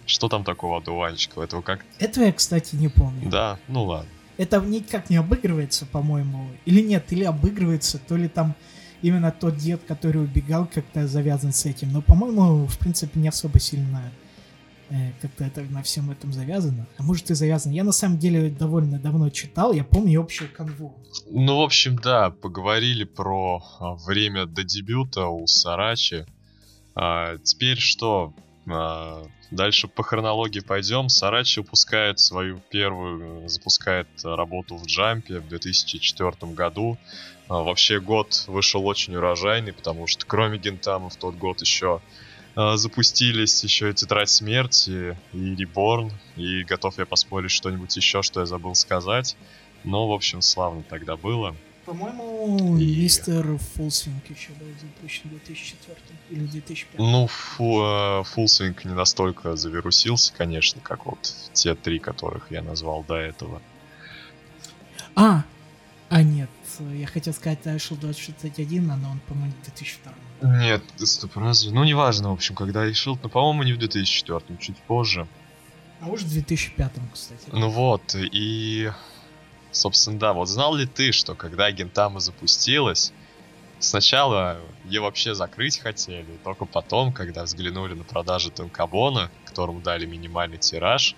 Что 0.06 0.28
там 0.28 0.44
такого 0.44 0.78
одуванчика? 0.78 1.42
Этого 1.42 1.60
как... 1.60 1.84
Этого 1.98 2.24
я, 2.24 2.32
кстати, 2.32 2.74
не 2.74 2.88
помню. 2.88 3.28
Да, 3.28 3.58
ну 3.68 3.84
ладно. 3.84 4.10
Это 4.42 4.60
никак 4.60 5.10
не 5.10 5.16
обыгрывается, 5.16 5.86
по-моему. 5.86 6.48
Или 6.64 6.80
нет, 6.82 7.12
или 7.12 7.24
обыгрывается, 7.24 7.98
то 7.98 8.16
ли 8.16 8.28
там 8.28 8.54
именно 9.02 9.30
тот 9.30 9.56
дед, 9.56 9.82
который 9.86 10.22
убегал, 10.22 10.66
как-то 10.66 11.06
завязан 11.06 11.52
с 11.52 11.66
этим. 11.66 11.92
Но, 11.92 12.02
по-моему, 12.02 12.66
в 12.66 12.78
принципе, 12.78 13.20
не 13.20 13.28
особо 13.28 13.58
сильно 13.58 14.12
Э, 14.92 15.12
как-то 15.22 15.44
это 15.44 15.62
на 15.62 15.82
всем 15.82 16.10
этом 16.10 16.34
завязано. 16.34 16.86
А 16.98 17.02
может 17.02 17.30
и 17.30 17.34
завязано. 17.34 17.72
Я 17.72 17.82
на 17.82 17.92
самом 17.92 18.18
деле 18.18 18.50
довольно 18.50 18.98
давно 18.98 19.30
читал, 19.30 19.72
я 19.72 19.84
помню 19.84 20.20
общую 20.20 20.52
канву. 20.52 20.94
Ну, 21.30 21.60
в 21.60 21.62
общем, 21.62 21.96
да, 21.96 22.28
поговорили 22.28 23.04
про 23.04 23.64
а, 23.80 23.94
время 23.94 24.44
до 24.44 24.64
дебюта 24.64 25.28
у 25.28 25.46
Сарачи. 25.46 26.26
А, 26.94 27.38
теперь 27.38 27.78
что? 27.78 28.34
А, 28.70 29.24
дальше 29.52 29.88
по 29.88 30.02
хронологии 30.02 30.60
пойдем. 30.60 31.08
Сарачи 31.08 31.60
выпускает 31.60 32.18
свою 32.18 32.60
первую, 32.70 33.48
запускает 33.48 34.08
работу 34.22 34.76
в 34.76 34.86
Джампе 34.86 35.40
в 35.40 35.48
2004 35.48 36.52
году. 36.52 36.98
А, 37.48 37.62
вообще 37.62 38.00
год 38.00 38.44
вышел 38.46 38.86
очень 38.86 39.14
урожайный, 39.14 39.72
потому 39.72 40.06
что 40.06 40.26
кроме 40.26 40.58
Гентама 40.58 41.10
в 41.10 41.16
тот 41.16 41.34
год 41.34 41.60
еще 41.60 42.00
а, 42.54 42.76
запустились 42.76 43.62
еще 43.62 43.90
и 43.90 43.94
Тетрадь 43.94 44.30
Смерти, 44.30 45.16
и 45.32 45.54
Реборн, 45.54 46.12
и 46.36 46.64
готов 46.64 46.98
я 46.98 47.06
поспорить 47.06 47.50
что-нибудь 47.50 47.96
еще, 47.96 48.22
что 48.22 48.40
я 48.40 48.46
забыл 48.46 48.74
сказать. 48.74 49.36
Но, 49.84 50.08
в 50.08 50.12
общем, 50.12 50.42
славно 50.42 50.82
тогда 50.82 51.16
было. 51.16 51.56
По-моему, 51.84 52.78
и... 52.78 53.02
мистер 53.02 53.58
Фулсвинг 53.74 54.30
еще 54.30 54.50
был 54.52 54.68
запущен 54.80 55.22
в 55.24 55.30
2004 55.30 55.96
или 56.30 56.46
2005. 56.46 56.98
Ну, 57.00 57.26
фу, 57.26 57.82
э, 57.82 58.22
Фулсвинг 58.24 58.84
не 58.84 58.94
настолько 58.94 59.56
завирусился, 59.56 60.32
конечно, 60.32 60.80
как 60.80 61.06
вот 61.06 61.34
те 61.52 61.74
три, 61.74 61.98
которых 61.98 62.50
я 62.50 62.62
назвал 62.62 63.02
до 63.02 63.16
этого. 63.16 63.60
А, 65.16 65.42
а 66.08 66.22
нет, 66.22 66.50
я 66.78 67.06
хотел 67.06 67.34
сказать 67.34 67.66
Айшел 67.66 67.96
2061, 67.96 68.86
но 68.86 69.10
он, 69.10 69.20
по-моему, 69.26 69.52
в 69.60 69.64
2002. 69.64 70.12
Нет, 70.60 70.82
стоп, 70.98 71.36
разве? 71.36 71.72
Ну, 71.72 71.82
неважно, 71.84 72.30
в 72.30 72.34
общем, 72.34 72.54
когда 72.54 72.84
решил, 72.84 73.18
но, 73.22 73.28
по-моему, 73.28 73.64
не 73.64 73.72
в 73.72 73.78
2004, 73.78 74.58
чуть 74.60 74.76
позже. 74.76 75.26
А 76.00 76.06
может, 76.06 76.26
в 76.26 76.32
2005, 76.32 76.92
кстати. 77.12 77.40
Ну 77.52 77.68
вот, 77.68 78.14
и... 78.14 78.90
Собственно, 79.72 80.18
да, 80.18 80.32
вот 80.32 80.48
знал 80.48 80.74
ли 80.74 80.86
ты, 80.86 81.12
что 81.12 81.34
когда 81.34 81.70
Гентама 81.70 82.20
запустилась, 82.20 83.12
сначала 83.78 84.60
ее 84.84 85.00
вообще 85.00 85.34
закрыть 85.34 85.78
хотели, 85.78 86.26
только 86.44 86.66
потом, 86.66 87.12
когда 87.12 87.44
взглянули 87.44 87.94
на 87.94 88.04
продажи 88.04 88.50
Танкабона, 88.50 89.30
которому 89.46 89.80
дали 89.80 90.06
минимальный 90.06 90.58
тираж, 90.58 91.16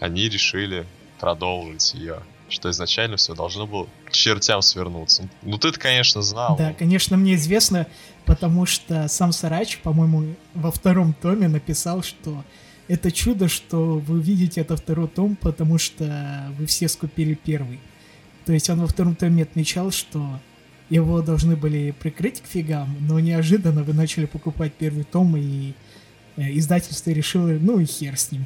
они 0.00 0.28
решили 0.28 0.86
продолжить 1.18 1.94
ее 1.94 2.22
что 2.52 2.70
изначально 2.70 3.16
все 3.16 3.34
должно 3.34 3.66
было 3.66 3.88
к 4.04 4.12
чертям 4.12 4.62
свернуться. 4.62 5.28
Ну 5.42 5.58
ты-то, 5.58 5.80
конечно, 5.80 6.22
знал. 6.22 6.56
Да, 6.56 6.72
конечно, 6.74 7.16
мне 7.16 7.34
известно, 7.34 7.86
потому 8.24 8.66
что 8.66 9.08
сам 9.08 9.32
Сарач, 9.32 9.78
по-моему, 9.78 10.34
во 10.54 10.70
втором 10.70 11.14
томе 11.14 11.48
написал, 11.48 12.02
что 12.02 12.44
это 12.92 13.10
чудо, 13.10 13.48
что 13.48 13.98
вы 13.98 14.20
видите 14.20 14.60
это 14.60 14.76
второй 14.76 15.08
том, 15.08 15.34
потому 15.36 15.78
что 15.78 16.52
вы 16.58 16.66
все 16.66 16.88
скупили 16.88 17.32
первый. 17.32 17.80
То 18.44 18.52
есть 18.52 18.68
он 18.68 18.80
во 18.80 18.86
втором 18.86 19.16
томе 19.16 19.44
отмечал, 19.44 19.90
что 19.90 20.38
его 20.90 21.22
должны 21.22 21.56
были 21.56 21.92
прикрыть 21.98 22.42
к 22.42 22.46
фигам, 22.46 22.94
но 23.08 23.18
неожиданно 23.18 23.82
вы 23.82 23.94
начали 23.94 24.26
покупать 24.26 24.74
первый 24.74 25.04
том, 25.04 25.34
и 25.38 25.72
э, 26.36 26.52
издательство 26.58 27.10
решило, 27.12 27.48
ну 27.48 27.78
и 27.78 27.86
хер 27.86 28.18
с 28.18 28.30
ним. 28.30 28.44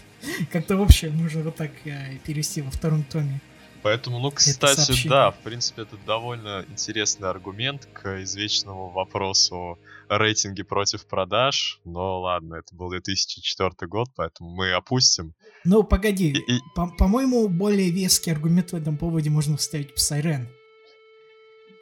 Как-то 0.52 0.76
вообще 0.76 1.08
можно 1.08 1.42
вот 1.42 1.56
так 1.56 1.70
э, 1.86 2.18
перевести 2.26 2.60
во 2.60 2.70
втором 2.70 3.04
томе. 3.04 3.40
Поэтому, 3.82 4.18
ну, 4.18 4.30
кстати, 4.30 5.08
да, 5.08 5.30
в 5.30 5.38
принципе, 5.38 5.82
это 5.82 5.96
довольно 6.06 6.64
интересный 6.68 7.28
аргумент 7.28 7.86
к 7.92 8.22
извечному 8.22 8.90
вопросу 8.90 9.78
рейтинги 10.08 10.62
против 10.62 11.06
продаж. 11.06 11.80
Но 11.84 12.20
ладно, 12.20 12.56
это 12.56 12.74
был 12.74 12.90
2004 12.90 13.70
год, 13.88 14.08
поэтому 14.16 14.50
мы 14.50 14.72
опустим. 14.72 15.34
Ну, 15.64 15.82
погоди, 15.84 16.30
и, 16.32 16.56
и... 16.56 16.60
По- 16.74 16.88
по-моему, 16.88 17.48
более 17.48 17.90
веский 17.90 18.30
аргумент 18.30 18.72
в 18.72 18.76
этом 18.76 18.96
поводе 18.96 19.30
можно 19.30 19.56
вставить 19.56 19.90
Psyren, 19.96 20.46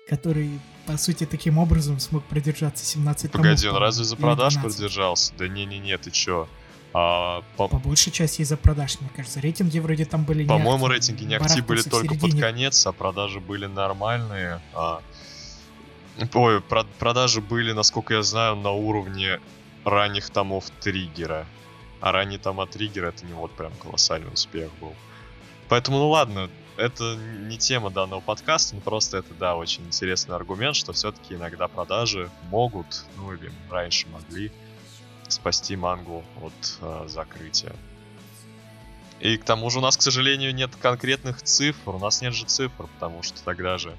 который, 0.08 0.60
по 0.86 0.96
сути, 0.96 1.24
таким 1.24 1.58
образом 1.58 1.98
смог 1.98 2.24
продержаться 2.24 2.84
17 2.84 3.32
Погоди, 3.32 3.68
он 3.68 3.76
разве 3.76 4.04
за 4.04 4.16
продаж 4.16 4.60
продержался? 4.60 5.32
Да 5.38 5.48
не-не-не, 5.48 5.96
ты 5.98 6.10
чё? 6.10 6.48
А, 6.98 7.42
по... 7.58 7.68
по 7.68 7.76
большей 7.76 8.10
части 8.10 8.40
из-за 8.40 8.56
продаж, 8.56 8.98
мне 9.02 9.10
кажется. 9.14 9.38
Рейтинги 9.42 9.78
вроде 9.80 10.06
там 10.06 10.24
были 10.24 10.46
По-моему, 10.46 10.88
рейтинги 10.88 11.24
не 11.24 11.34
актив 11.34 11.66
были 11.66 11.82
только 11.82 12.14
под 12.14 12.40
конец, 12.40 12.86
а 12.86 12.92
продажи 12.92 13.38
были 13.38 13.66
нормальные. 13.66 14.62
А... 14.72 15.02
Ой, 16.32 16.62
про- 16.62 16.86
продажи 16.98 17.42
были, 17.42 17.72
насколько 17.72 18.14
я 18.14 18.22
знаю, 18.22 18.56
на 18.56 18.70
уровне 18.70 19.40
ранних 19.84 20.30
томов 20.30 20.70
Триггера. 20.80 21.44
А 22.00 22.12
ранний 22.12 22.38
тома 22.38 22.66
Триггера 22.66 23.08
это 23.08 23.26
не 23.26 23.34
вот 23.34 23.52
прям 23.52 23.72
колоссальный 23.74 24.32
успех 24.32 24.70
был. 24.80 24.94
Поэтому, 25.68 25.98
ну 25.98 26.08
ладно, 26.08 26.48
это 26.78 27.18
не 27.42 27.58
тема 27.58 27.90
данного 27.90 28.20
подкаста, 28.20 28.74
но 28.74 28.80
просто 28.80 29.18
это, 29.18 29.34
да, 29.34 29.54
очень 29.56 29.84
интересный 29.84 30.34
аргумент, 30.34 30.76
что 30.76 30.94
все-таки 30.94 31.34
иногда 31.34 31.68
продажи 31.68 32.30
могут, 32.48 33.04
ну 33.18 33.34
или 33.34 33.52
раньше 33.70 34.06
могли, 34.08 34.50
спасти 35.32 35.76
мангу 35.76 36.24
от 36.40 36.78
э, 36.80 37.04
закрытия. 37.08 37.74
И 39.20 39.36
к 39.38 39.44
тому 39.44 39.70
же 39.70 39.78
у 39.78 39.82
нас, 39.82 39.96
к 39.96 40.02
сожалению, 40.02 40.54
нет 40.54 40.70
конкретных 40.76 41.42
цифр. 41.42 41.90
У 41.90 41.98
нас 41.98 42.20
нет 42.20 42.34
же 42.34 42.44
цифр, 42.44 42.86
потому 42.98 43.22
что 43.22 43.42
тогда 43.42 43.78
же 43.78 43.96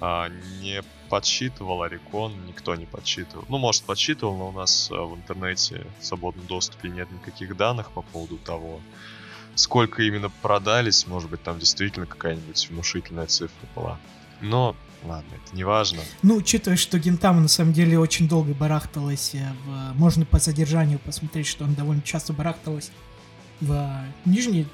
а, 0.00 0.28
не 0.60 0.82
подсчитывал 1.08 1.82
Орикон, 1.82 2.46
никто 2.46 2.74
не 2.74 2.86
подсчитывал. 2.86 3.44
Ну, 3.48 3.58
может, 3.58 3.82
подсчитывал, 3.84 4.36
но 4.36 4.48
у 4.48 4.52
нас 4.52 4.90
а, 4.90 5.04
в 5.04 5.14
интернете 5.14 5.86
в 5.98 6.04
свободном 6.04 6.46
доступе 6.46 6.88
нет 6.88 7.10
никаких 7.10 7.56
данных 7.56 7.90
по 7.90 8.02
поводу 8.02 8.36
того, 8.38 8.80
сколько 9.54 10.02
именно 10.02 10.30
продались. 10.42 11.06
Может 11.06 11.30
быть, 11.30 11.42
там 11.42 11.58
действительно 11.58 12.06
какая-нибудь 12.06 12.68
внушительная 12.70 13.26
цифра 13.26 13.66
была. 13.74 13.98
Но 14.40 14.76
Ладно, 15.02 15.30
это 15.42 15.56
не 15.56 15.64
важно. 15.64 16.00
Ну, 16.22 16.36
учитывая, 16.36 16.76
что 16.76 16.98
Гентама 16.98 17.40
на 17.40 17.48
самом 17.48 17.72
деле 17.72 17.98
очень 17.98 18.28
долго 18.28 18.52
барахталась 18.52 19.34
э, 19.34 19.48
в... 19.64 19.98
Можно 19.98 20.26
по 20.26 20.38
содержанию 20.38 20.98
посмотреть, 20.98 21.46
что 21.46 21.64
он 21.64 21.72
довольно 21.72 22.02
часто 22.02 22.34
барахталась 22.34 22.90
в 23.62 24.04
нижней 24.26 24.66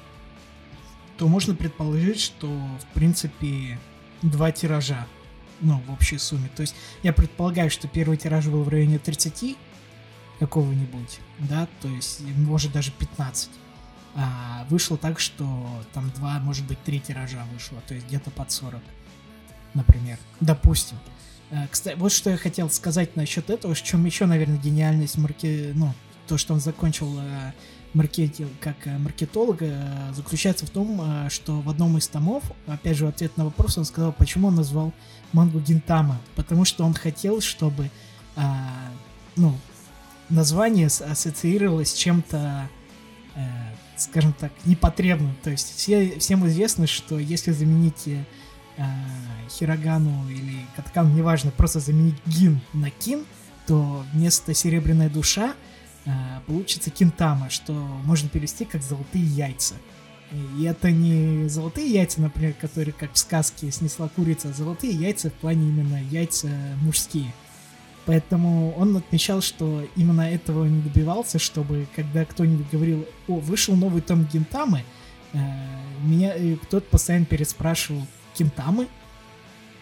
то 1.17 1.27
можно 1.27 1.55
предположить, 1.55 2.21
что, 2.21 2.47
в 2.47 2.85
принципе, 2.93 3.79
два 4.21 4.51
тиража, 4.51 5.07
ну, 5.61 5.81
в 5.87 5.91
общей 5.91 6.17
сумме. 6.17 6.49
То 6.55 6.61
есть 6.61 6.75
я 7.03 7.11
предполагаю, 7.11 7.69
что 7.69 7.87
первый 7.87 8.17
тираж 8.17 8.45
был 8.47 8.63
в 8.63 8.69
районе 8.69 8.99
30 8.99 9.57
какого-нибудь, 10.39 11.19
да, 11.39 11.67
то 11.81 11.87
есть, 11.87 12.21
может, 12.21 12.71
даже 12.71 12.91
15. 12.91 13.49
А 14.15 14.65
вышло 14.69 14.97
так, 14.97 15.19
что 15.19 15.67
там 15.93 16.11
два, 16.11 16.39
может 16.39 16.65
быть, 16.65 16.81
три 16.83 16.99
тиража 16.99 17.43
вышло, 17.53 17.79
то 17.87 17.95
есть 17.95 18.07
где-то 18.07 18.29
под 18.31 18.51
40, 18.51 18.81
например. 19.77 20.17
Допустим. 20.41 20.97
Э, 21.49 21.67
кстати, 21.69 21.97
вот 21.97 22.11
что 22.11 22.29
я 22.29 22.37
хотел 22.37 22.69
сказать 22.69 23.15
насчет 23.15 23.49
этого, 23.49 23.73
в 23.73 23.81
чем 23.81 24.05
еще, 24.05 24.25
наверное, 24.25 24.57
гениальность 24.57 25.17
марки... 25.17 25.71
ну, 25.73 25.93
то, 26.27 26.37
что 26.37 26.53
он 26.53 26.59
закончил 26.59 27.17
э, 27.19 27.53
маркетинг 27.93 28.51
как 28.59 28.75
э, 28.85 28.97
маркетолог, 28.97 29.61
заключается 30.13 30.65
в 30.65 30.69
том, 30.69 31.29
что 31.29 31.61
в 31.61 31.69
одном 31.69 31.97
из 31.97 32.07
томов, 32.07 32.43
опять 32.65 32.97
же, 32.97 33.05
в 33.05 33.09
ответ 33.09 33.37
на 33.37 33.45
вопрос, 33.45 33.77
он 33.77 33.85
сказал, 33.85 34.11
почему 34.11 34.49
он 34.49 34.55
назвал 34.55 34.93
мангу 35.31 35.59
Гинтама. 35.59 36.19
Потому 36.35 36.65
что 36.65 36.83
он 36.83 36.93
хотел, 36.93 37.39
чтобы, 37.39 37.89
ну, 39.35 39.57
название 40.29 40.87
ассоциировалось 40.87 41.91
с 41.91 41.93
чем-то, 41.93 42.69
скажем 43.95 44.33
так, 44.33 44.51
непотребным. 44.65 45.35
То 45.43 45.49
есть 45.49 45.75
все, 45.77 46.19
всем 46.19 46.45
известно, 46.47 46.87
что 46.87 47.17
если 47.17 47.51
заменить 47.51 48.09
э, 48.77 48.83
Хирогану 49.49 50.29
или 50.29 50.65
Каткану, 50.75 51.13
неважно, 51.13 51.51
просто 51.51 51.79
заменить 51.79 52.15
Гин 52.25 52.59
на 52.73 52.89
Кин, 52.89 53.25
то 53.65 54.05
вместо 54.13 54.53
Серебряная 54.53 55.09
душа 55.09 55.53
э, 56.05 56.11
получится 56.45 56.89
Кинтама, 56.89 57.49
что 57.49 57.73
можно 57.73 58.29
перевести 58.29 58.65
как 58.65 58.81
Золотые 58.81 59.25
яйца. 59.25 59.75
И 60.57 60.63
это 60.63 60.91
не 60.91 61.47
золотые 61.47 61.87
яйца, 61.89 62.19
например, 62.19 62.53
которые, 62.59 62.93
как 62.93 63.13
в 63.13 63.17
сказке, 63.17 63.71
снесла 63.71 64.09
курица, 64.09 64.49
а 64.49 64.53
золотые 64.53 64.93
яйца 64.93 65.29
в 65.29 65.33
плане 65.33 65.69
именно 65.69 66.03
яйца 66.03 66.49
мужские. 66.81 67.33
Поэтому 68.05 68.73
он 68.77 68.95
отмечал, 68.97 69.41
что 69.41 69.85
именно 69.95 70.21
этого 70.21 70.65
не 70.65 70.81
добивался, 70.81 71.39
чтобы 71.39 71.87
когда 71.95 72.25
кто-нибудь 72.25 72.69
говорил, 72.71 73.05
о, 73.27 73.35
вышел 73.35 73.75
новый 73.75 74.01
том 74.01 74.25
Гинтамы, 74.25 74.83
э, 75.33 75.37
меня 76.03 76.33
кто-то 76.63 76.89
постоянно 76.89 77.25
переспрашивал, 77.25 78.05
Кентамы. 78.37 78.87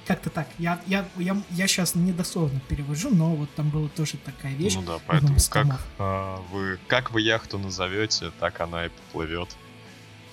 Как-то 0.05 0.29
так. 0.29 0.47
Я, 0.59 0.79
я, 0.85 1.05
я, 1.17 1.35
я 1.49 1.67
сейчас 1.67 1.95
недословно 1.95 2.59
перевожу, 2.69 3.09
но 3.09 3.35
вот 3.35 3.49
там 3.55 3.69
была 3.69 3.89
тоже 3.89 4.17
такая 4.17 4.53
вещь. 4.53 4.75
Ну 4.75 4.83
да, 4.83 4.99
поэтому 5.05 5.37
как, 5.49 5.79
а, 5.97 6.37
вы, 6.51 6.79
как 6.87 7.11
вы 7.11 7.21
яхту 7.21 7.57
назовете, 7.57 8.31
так 8.39 8.61
она 8.61 8.85
и 8.85 8.89
поплывет. 8.89 9.49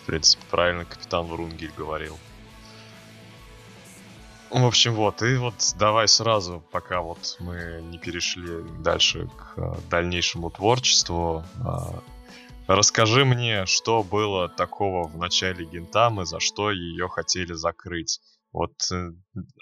В 0.03 0.07
принципе, 0.07 0.43
правильно 0.51 0.85
капитан 0.85 1.27
Врунгель 1.27 1.73
говорил. 1.77 2.19
В 4.51 4.67
общем, 4.67 4.95
вот, 4.95 5.23
и 5.23 5.37
вот 5.37 5.55
давай 5.79 6.07
сразу, 6.07 6.63
пока 6.71 7.01
вот 7.01 7.37
мы 7.41 7.81
не 7.91 7.97
перешли 7.97 8.63
дальше 8.81 9.29
к 9.29 9.55
а, 9.57 9.79
дальнейшему 9.89 10.51
творчеству, 10.51 11.45
а, 11.65 12.03
Расскажи 12.67 13.25
мне, 13.25 13.67
что 13.67 14.03
было 14.03 14.49
такого 14.49 15.09
в 15.09 15.17
начале 15.17 15.65
Гентамы, 15.65 16.25
за 16.25 16.39
что 16.41 16.71
ее 16.71 17.09
хотели 17.09 17.55
закрыть. 17.55 18.21
Вот 18.53 18.73
э, 18.93 19.11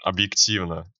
объективно. 0.03 0.91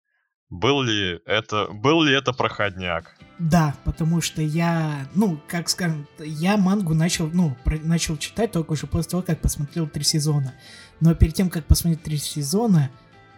Был 0.50 0.82
ли 0.82 1.20
это, 1.26 1.68
был 1.72 2.02
ли 2.04 2.14
это 2.14 2.34
проходняк? 2.34 3.16
Да, 3.40 3.76
потому 3.86 4.20
что 4.20 4.42
я, 4.42 5.08
ну, 5.16 5.40
как 5.48 5.70
скажем, 5.70 6.08
я 6.20 6.58
мангу 6.58 6.94
начал, 6.94 7.28
ну, 7.28 7.56
про, 7.64 7.78
начал 7.78 8.18
читать 8.18 8.52
только 8.52 8.72
уже 8.74 8.88
после 8.88 9.12
того, 9.12 9.24
как 9.24 9.40
посмотрел 9.40 9.88
три 9.88 10.04
сезона. 10.04 10.54
Но 11.00 11.16
перед 11.16 11.36
тем, 11.36 11.50
как 11.50 11.66
посмотреть 11.66 12.04
три 12.04 12.18
сезона, 12.18 12.90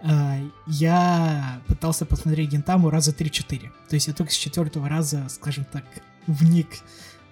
э, 0.02 0.08
я 0.68 1.62
пытался 1.68 2.06
посмотреть 2.06 2.50
Гентаму 2.50 2.90
раза 2.90 3.12
3-4. 3.12 3.70
То 3.90 3.94
есть 3.96 4.08
я 4.08 4.14
только 4.14 4.32
с 4.32 4.38
четвертого 4.38 4.88
раза, 4.90 5.28
скажем 5.30 5.66
так, 5.66 5.84
вник 6.28 6.70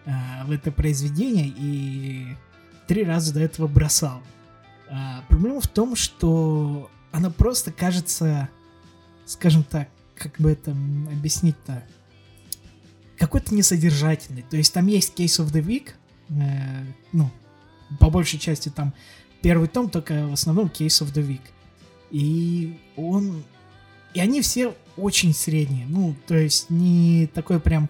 э, 0.05 0.46
в 0.46 0.51
это 0.51 0.72
произведение 0.72 1.48
и 1.48 2.27
три 2.88 3.03
раза 3.03 3.34
до 3.34 3.39
этого 3.39 3.67
бросал. 3.67 4.22
Э, 4.90 5.22
проблема 5.27 5.61
в 5.61 5.68
том, 5.68 5.96
что 5.96 6.90
она 7.11 7.29
просто 7.29 7.72
кажется, 7.72 8.50
скажем 9.25 9.64
так, 9.64 9.90
как 10.16 10.37
бы 10.37 10.51
это 10.51 10.72
объяснить-то, 10.72 11.83
какой-то 13.18 13.53
несодержательный. 13.53 14.44
То 14.44 14.57
есть 14.57 14.74
там 14.74 14.87
есть 14.87 15.18
Case 15.18 15.44
of 15.44 15.51
the 15.51 15.64
Week, 15.64 15.92
э, 16.29 16.85
ну, 17.11 17.29
по 18.00 18.09
большей 18.09 18.40
части 18.40 18.70
там 18.70 18.94
первый 19.42 19.68
том, 19.68 19.90
только 19.90 20.27
в 20.27 20.33
основном 20.33 20.68
Case 20.68 21.03
of 21.05 21.14
the 21.14 21.27
Week. 21.27 21.42
И 22.11 22.79
он... 22.96 23.44
И 24.14 24.20
они 24.20 24.42
все 24.42 24.75
очень 24.98 25.33
средние. 25.33 25.85
Ну, 25.87 26.16
то 26.27 26.35
есть 26.35 26.70
не 26.70 27.27
такой 27.27 27.59
прям 27.59 27.90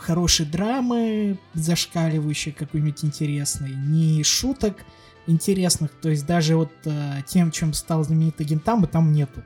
хорошей 0.00 0.46
драмы, 0.46 1.38
зашкаливающей 1.54 2.52
какой-нибудь 2.52 3.04
интересной, 3.04 3.74
ни 3.74 4.22
шуток 4.22 4.84
интересных, 5.26 5.90
то 5.92 6.10
есть 6.10 6.26
даже 6.26 6.56
вот 6.56 6.72
э, 6.84 7.22
тем, 7.26 7.50
чем 7.50 7.72
стал 7.72 8.04
знаменитый 8.04 8.46
Гентама, 8.46 8.86
там 8.86 9.12
нету. 9.12 9.42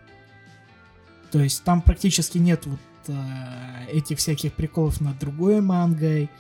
То 1.31 1.41
есть 1.41 1.63
там 1.63 1.83
практически 1.83 2.39
нет 2.39 2.67
вот 2.67 2.81
э, 3.09 3.87
этих 3.93 4.19
всяких 4.19 4.55
приколов 4.55 5.01
над 5.01 5.19
другой 5.19 5.61
мангой. 5.61 6.31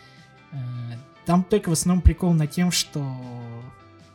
Э, 0.51 0.57
там 1.24 1.44
только 1.44 1.68
в 1.68 1.72
основном 1.72 2.03
прикол 2.03 2.33
на 2.33 2.46
тем, 2.46 2.70
что 2.72 3.01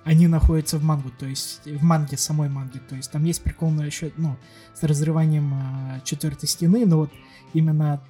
они 0.03 0.27
находятся 0.27 0.77
в 0.77 0.83
мангу, 0.83 1.11
то 1.11 1.25
есть 1.25 1.65
в 1.65 1.83
манге, 1.83 2.17
самой 2.17 2.49
манге. 2.49 2.79
То 2.79 2.95
есть 2.95 3.11
там 3.11 3.23
есть 3.23 3.41
прикол 3.41 3.69
на 3.69 3.83
еще, 3.83 4.11
ну, 4.17 4.37
с 4.73 4.83
разрыванием 4.83 5.53
э, 5.53 6.01
четвертой 6.03 6.49
стены, 6.49 6.85
но 6.85 6.97
вот 6.97 7.11
именно 7.53 8.01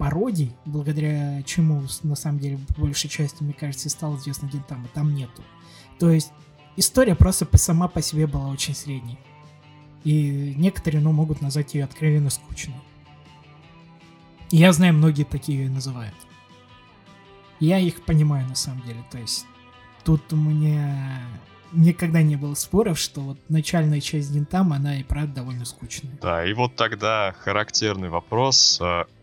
пародий, 0.00 0.56
благодаря 0.64 1.42
чему, 1.42 1.82
на 2.04 2.14
самом 2.14 2.38
деле, 2.38 2.58
по 2.74 2.80
большей 2.80 3.10
части, 3.10 3.42
мне 3.42 3.52
кажется, 3.52 3.88
и 3.88 3.90
стал 3.90 4.16
известен 4.16 4.48
Гентама, 4.48 4.88
там 4.94 5.14
нету. 5.14 5.42
То 5.98 6.10
есть 6.10 6.32
история 6.76 7.14
просто 7.14 7.46
сама 7.58 7.86
по 7.86 8.00
себе 8.00 8.26
была 8.26 8.48
очень 8.48 8.74
средней. 8.74 9.18
И 10.02 10.54
некоторые, 10.56 11.02
ну, 11.02 11.12
могут 11.12 11.42
назвать 11.42 11.74
ее 11.74 11.84
откровенно 11.84 12.30
скучной. 12.30 12.80
И 14.50 14.56
я 14.56 14.72
знаю, 14.72 14.94
многие 14.94 15.24
такие 15.24 15.64
ее 15.64 15.70
называют. 15.70 16.16
Я 17.60 17.78
их 17.78 18.02
понимаю, 18.06 18.48
на 18.48 18.54
самом 18.54 18.80
деле. 18.86 19.04
То 19.10 19.18
есть 19.18 19.44
тут 20.02 20.32
у 20.32 20.36
меня 20.36 21.20
никогда 21.72 22.22
не 22.22 22.36
было 22.36 22.54
споров, 22.54 22.98
что 22.98 23.20
вот 23.20 23.38
начальная 23.50 24.00
часть 24.00 24.32
Гентама, 24.32 24.76
она 24.76 24.98
и 24.98 25.02
правда 25.02 25.34
довольно 25.34 25.66
скучная. 25.66 26.18
Да, 26.22 26.42
и 26.42 26.54
вот 26.54 26.74
тогда 26.76 27.34
характерный 27.38 28.08
вопрос. 28.08 28.80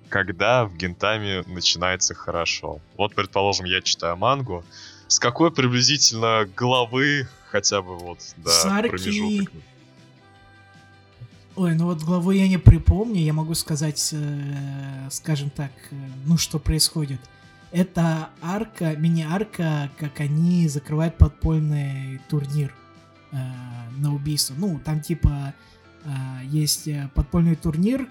Когда 0.10 0.66
в 0.66 0.76
Гентаме 0.78 1.44
начинается 1.48 2.14
хорошо. 2.14 2.80
Вот, 2.98 3.14
предположим, 3.14 3.66
я 3.66 3.82
читаю 3.82 4.16
мангу. 4.18 4.64
С 5.08 5.20
какой 5.20 5.52
приблизительно 5.52 6.48
главы 6.56 7.28
хотя 7.50 7.82
бы 7.82 7.98
вот, 7.98 8.20
да, 8.38 8.52
Сарки... 8.52 8.90
промежуток? 8.90 9.54
Ой, 11.56 11.74
ну 11.74 11.86
вот 11.86 12.04
главу 12.04 12.30
я 12.32 12.48
не 12.48 12.60
припомню, 12.60 13.20
я 13.20 13.34
могу 13.34 13.56
сказать, 13.56 14.10
э, 14.14 15.08
скажем 15.10 15.50
так, 15.50 15.72
э, 15.90 15.96
ну 16.26 16.38
что 16.38 16.60
происходит. 16.60 17.20
Это 17.72 18.30
арка, 18.44 18.96
мини-арка, 18.96 19.90
как 19.98 20.20
они 20.20 20.68
закрывают 20.68 21.18
подпольный 21.18 22.22
турнир 22.30 22.76
э, 23.32 23.38
на 23.98 24.14
убийство. 24.14 24.54
Ну, 24.56 24.80
там 24.86 25.02
типа 25.02 25.56
есть 26.44 26.88
э, 26.88 27.10
подпольный 27.14 27.56
турнир, 27.56 28.08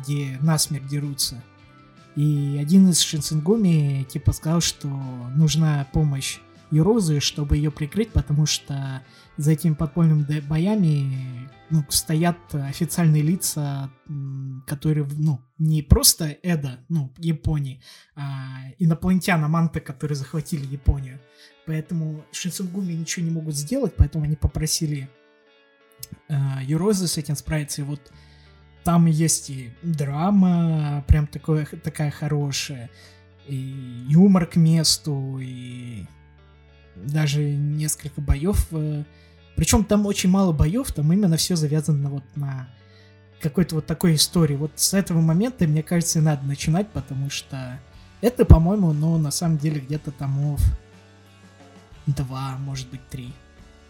где 0.00 0.38
насмерть 0.40 0.86
дерутся. 0.86 1.42
И 2.16 2.58
один 2.60 2.88
из 2.88 3.00
Шинсенгуми 3.00 4.04
типа 4.08 4.32
сказал, 4.32 4.60
что 4.60 4.88
нужна 4.88 5.86
помощь 5.92 6.38
Юрозы, 6.70 7.20
чтобы 7.20 7.56
ее 7.56 7.70
прикрыть, 7.70 8.10
потому 8.10 8.46
что 8.46 9.02
за 9.36 9.52
этими 9.52 9.74
подпольными 9.74 10.40
боями 10.40 11.48
ну, 11.70 11.84
стоят 11.88 12.38
официальные 12.52 13.22
лица, 13.22 13.90
которые, 14.66 15.06
ну, 15.16 15.40
не 15.58 15.82
просто 15.82 16.36
Эда, 16.42 16.80
ну, 16.88 17.12
Японии, 17.18 17.82
а 18.16 18.62
инопланетяна 18.78 19.48
Манта, 19.48 19.80
которые 19.80 20.16
захватили 20.16 20.66
Японию. 20.66 21.20
Поэтому 21.66 22.24
Шинсенгуми 22.32 22.92
ничего 22.94 23.26
не 23.26 23.32
могут 23.32 23.54
сделать, 23.56 23.94
поэтому 23.96 24.24
они 24.24 24.36
попросили 24.36 25.08
Юрозы 26.62 27.06
с 27.06 27.18
этим 27.18 27.36
справиться. 27.36 27.82
И 27.82 27.84
вот 27.84 28.12
там 28.84 29.06
есть 29.06 29.50
и 29.50 29.72
драма, 29.82 31.04
прям 31.08 31.26
такое, 31.26 31.66
такая 31.66 32.10
хорошая, 32.10 32.88
и 33.46 33.56
юмор 34.08 34.46
к 34.46 34.56
месту, 34.56 35.38
и 35.40 36.06
даже 36.94 37.42
несколько 37.42 38.20
боев. 38.20 38.68
Э, 38.70 39.04
Причем 39.56 39.84
там 39.84 40.06
очень 40.06 40.30
мало 40.30 40.52
боев, 40.52 40.92
там 40.92 41.12
именно 41.12 41.36
все 41.36 41.56
завязано 41.56 42.10
вот 42.10 42.24
на 42.36 42.68
какой-то 43.40 43.76
вот 43.76 43.86
такой 43.86 44.14
истории. 44.14 44.56
Вот 44.56 44.72
с 44.76 44.94
этого 44.94 45.20
момента, 45.20 45.66
мне 45.66 45.82
кажется, 45.82 46.20
и 46.20 46.22
надо 46.22 46.46
начинать, 46.46 46.90
потому 46.90 47.28
что 47.28 47.80
это, 48.20 48.44
по-моему, 48.44 48.92
ну, 48.92 49.18
на 49.18 49.30
самом 49.30 49.58
деле 49.58 49.80
где-то 49.80 50.10
томов 50.10 50.60
два, 52.06 52.56
может 52.58 52.88
быть, 52.88 53.06
три. 53.08 53.32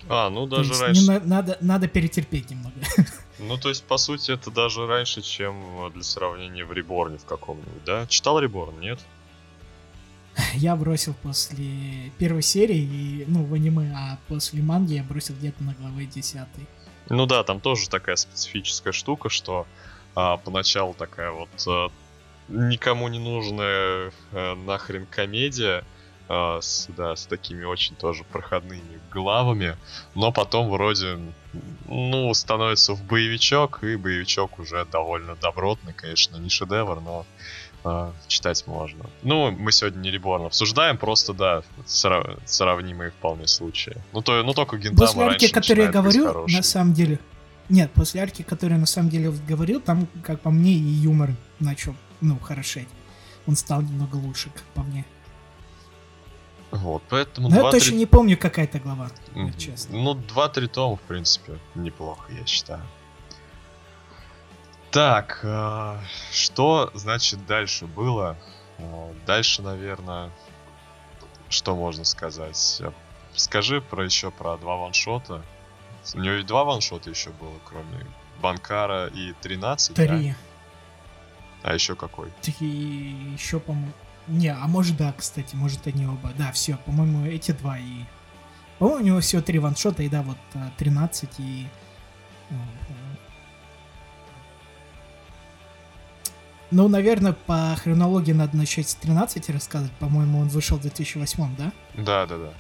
А, 0.08 0.30
ну 0.30 0.46
даже 0.46 0.72
То 0.74 0.80
раньше. 0.82 1.00
не 1.02 1.06
на- 1.08 1.20
надо, 1.20 1.58
надо 1.60 1.88
перетерпеть 1.88 2.50
немного. 2.50 2.74
Ну, 3.38 3.58
то 3.58 3.68
есть, 3.68 3.84
по 3.84 3.98
сути, 3.98 4.30
это 4.30 4.50
даже 4.50 4.86
раньше, 4.86 5.20
чем 5.20 5.86
э, 5.86 5.90
для 5.90 6.02
сравнения 6.02 6.64
в 6.64 6.72
Реборне 6.72 7.18
в 7.18 7.26
каком-нибудь, 7.26 7.84
да? 7.84 8.06
Читал 8.06 8.38
Реборн, 8.40 8.80
нет? 8.80 8.98
Я 10.54 10.74
бросил 10.74 11.14
после 11.22 12.10
первой 12.18 12.40
серии, 12.40 12.78
и, 12.78 13.24
ну, 13.28 13.44
в 13.44 13.52
аниме, 13.52 13.92
а 13.94 14.18
после 14.28 14.62
манги 14.62 14.94
я 14.94 15.02
бросил 15.02 15.34
где-то 15.34 15.62
на 15.62 15.74
главе 15.74 16.06
10. 16.06 16.46
Ну 17.10 17.26
да, 17.26 17.42
там 17.44 17.60
тоже 17.60 17.90
такая 17.90 18.16
специфическая 18.16 18.94
штука, 18.94 19.28
что 19.28 19.66
а, 20.14 20.38
поначалу 20.38 20.94
такая 20.94 21.30
вот 21.30 21.48
а, 21.66 21.88
никому 22.48 23.08
не 23.08 23.18
нужная 23.18 24.12
а, 24.32 24.54
нахрен 24.54 25.04
комедия, 25.06 25.84
а, 26.28 26.60
с, 26.60 26.88
да, 26.96 27.14
с 27.14 27.26
такими 27.26 27.64
очень 27.64 27.94
тоже 27.94 28.24
проходными 28.24 29.00
главами, 29.12 29.76
но 30.14 30.32
потом 30.32 30.70
вроде, 30.70 31.18
ну, 31.86 32.34
становится 32.34 32.94
в 32.94 33.04
боевичок, 33.04 33.84
и 33.84 33.96
боевичок 33.96 34.58
уже 34.58 34.84
довольно 34.86 35.36
добротный, 35.36 35.92
конечно, 35.92 36.36
не 36.36 36.48
шедевр, 36.48 37.00
но 37.00 37.26
а, 37.84 38.12
читать 38.26 38.66
можно. 38.66 39.06
Ну, 39.22 39.52
мы 39.52 39.70
сегодня 39.70 40.00
не 40.00 40.10
Реборн 40.10 40.46
обсуждаем, 40.46 40.98
просто, 40.98 41.32
да, 41.32 41.62
сра- 41.86 42.40
сравнимые 42.44 43.12
вполне 43.12 43.46
случаи. 43.46 43.96
Ну, 44.12 44.22
то, 44.22 44.42
ну 44.42 44.52
только 44.52 44.78
Гинтама 44.78 45.06
После 45.06 45.22
арки, 45.22 45.48
которую 45.48 45.86
я 45.86 45.92
говорю, 45.92 46.46
на 46.48 46.62
самом 46.62 46.92
деле... 46.92 47.20
Нет, 47.68 47.92
после 47.92 48.22
арки, 48.22 48.42
которую 48.42 48.76
я 48.76 48.80
на 48.80 48.86
самом 48.86 49.10
деле 49.10 49.32
говорил, 49.48 49.80
там, 49.80 50.08
как 50.24 50.40
по 50.40 50.50
мне, 50.50 50.72
и 50.72 50.78
юмор 50.78 51.30
начал, 51.60 51.94
ну, 52.20 52.38
хорошеть. 52.38 52.88
Он 53.46 53.54
стал 53.54 53.82
немного 53.82 54.16
лучше, 54.16 54.50
как 54.50 54.64
по 54.74 54.82
мне. 54.82 55.04
Вот, 56.70 57.02
поэтому 57.08 57.48
Но 57.48 57.56
я 57.56 57.62
2-3 57.62 57.70
точно 57.70 57.94
не 57.94 58.06
помню, 58.06 58.36
какая 58.36 58.64
это 58.64 58.78
глава, 58.78 59.10
вот 59.34 59.56
честно. 59.58 59.96
Ну, 59.96 60.14
2-3 60.14 60.66
тома, 60.68 60.96
в 60.96 61.00
принципе, 61.00 61.58
неплохо, 61.74 62.32
я 62.32 62.44
считаю. 62.46 62.82
Так, 64.90 65.40
а, 65.44 66.00
что, 66.32 66.90
значит, 66.94 67.44
дальше 67.46 67.86
было? 67.86 68.36
А, 68.78 69.12
Дальше, 69.26 69.62
наверное, 69.62 70.30
что 71.48 71.76
можно 71.76 72.04
сказать? 72.04 72.80
А, 72.82 72.92
Скажи 73.34 73.82
про 73.82 74.04
еще 74.04 74.30
про 74.30 74.56
два 74.56 74.76
ваншота. 74.76 75.42
У 76.14 76.18
него 76.18 76.36
ведь 76.36 76.46
два 76.46 76.64
ваншота 76.64 77.10
еще 77.10 77.30
было, 77.30 77.58
кроме 77.64 78.06
Банкара 78.40 79.08
и 79.08 79.34
13, 79.42 79.94
да? 79.94 80.06
Три. 80.06 80.34
А 81.62 81.74
еще 81.74 81.94
какой? 81.96 82.30
Три 82.42 83.34
еще, 83.34 83.60
по-моему... 83.60 83.92
Не, 84.28 84.52
а 84.52 84.66
может 84.66 84.96
да, 84.96 85.12
кстати, 85.16 85.54
может 85.54 85.86
они 85.86 86.06
оба. 86.06 86.32
Да, 86.36 86.52
все, 86.52 86.76
по-моему, 86.84 87.26
эти 87.26 87.52
два 87.52 87.78
и... 87.78 88.04
По-моему, 88.78 89.02
у 89.02 89.06
него 89.06 89.20
всего 89.20 89.40
три 89.40 89.58
ваншота, 89.58 90.02
и 90.02 90.08
да, 90.08 90.22
вот 90.22 90.36
а, 90.54 90.70
13 90.76 91.30
и... 91.38 91.66
м, 92.50 92.58
м. 92.58 93.16
Ну, 96.72 96.88
наверное, 96.88 97.32
по 97.32 97.76
хронологии 97.80 98.32
надо 98.32 98.56
начать 98.56 98.88
с 98.88 98.94
13 98.96 99.48
рассказывать. 99.50 99.92
По-моему, 99.92 100.40
он 100.40 100.48
вышел 100.48 100.78
в 100.78 100.82
2008, 100.82 101.56
да? 101.56 101.72
Да, 101.94 102.26
да, 102.26 102.36
да. 102.36 102.52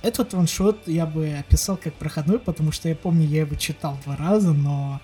Этот 0.00 0.32
ваншот 0.32 0.86
я 0.86 1.06
бы 1.06 1.34
описал 1.34 1.76
как 1.76 1.92
проходной, 1.94 2.38
потому 2.38 2.72
что 2.72 2.88
я 2.88 2.96
помню, 2.96 3.26
я 3.26 3.40
его 3.40 3.56
читал 3.56 3.98
два 4.04 4.16
раза, 4.16 4.52
но 4.52 5.00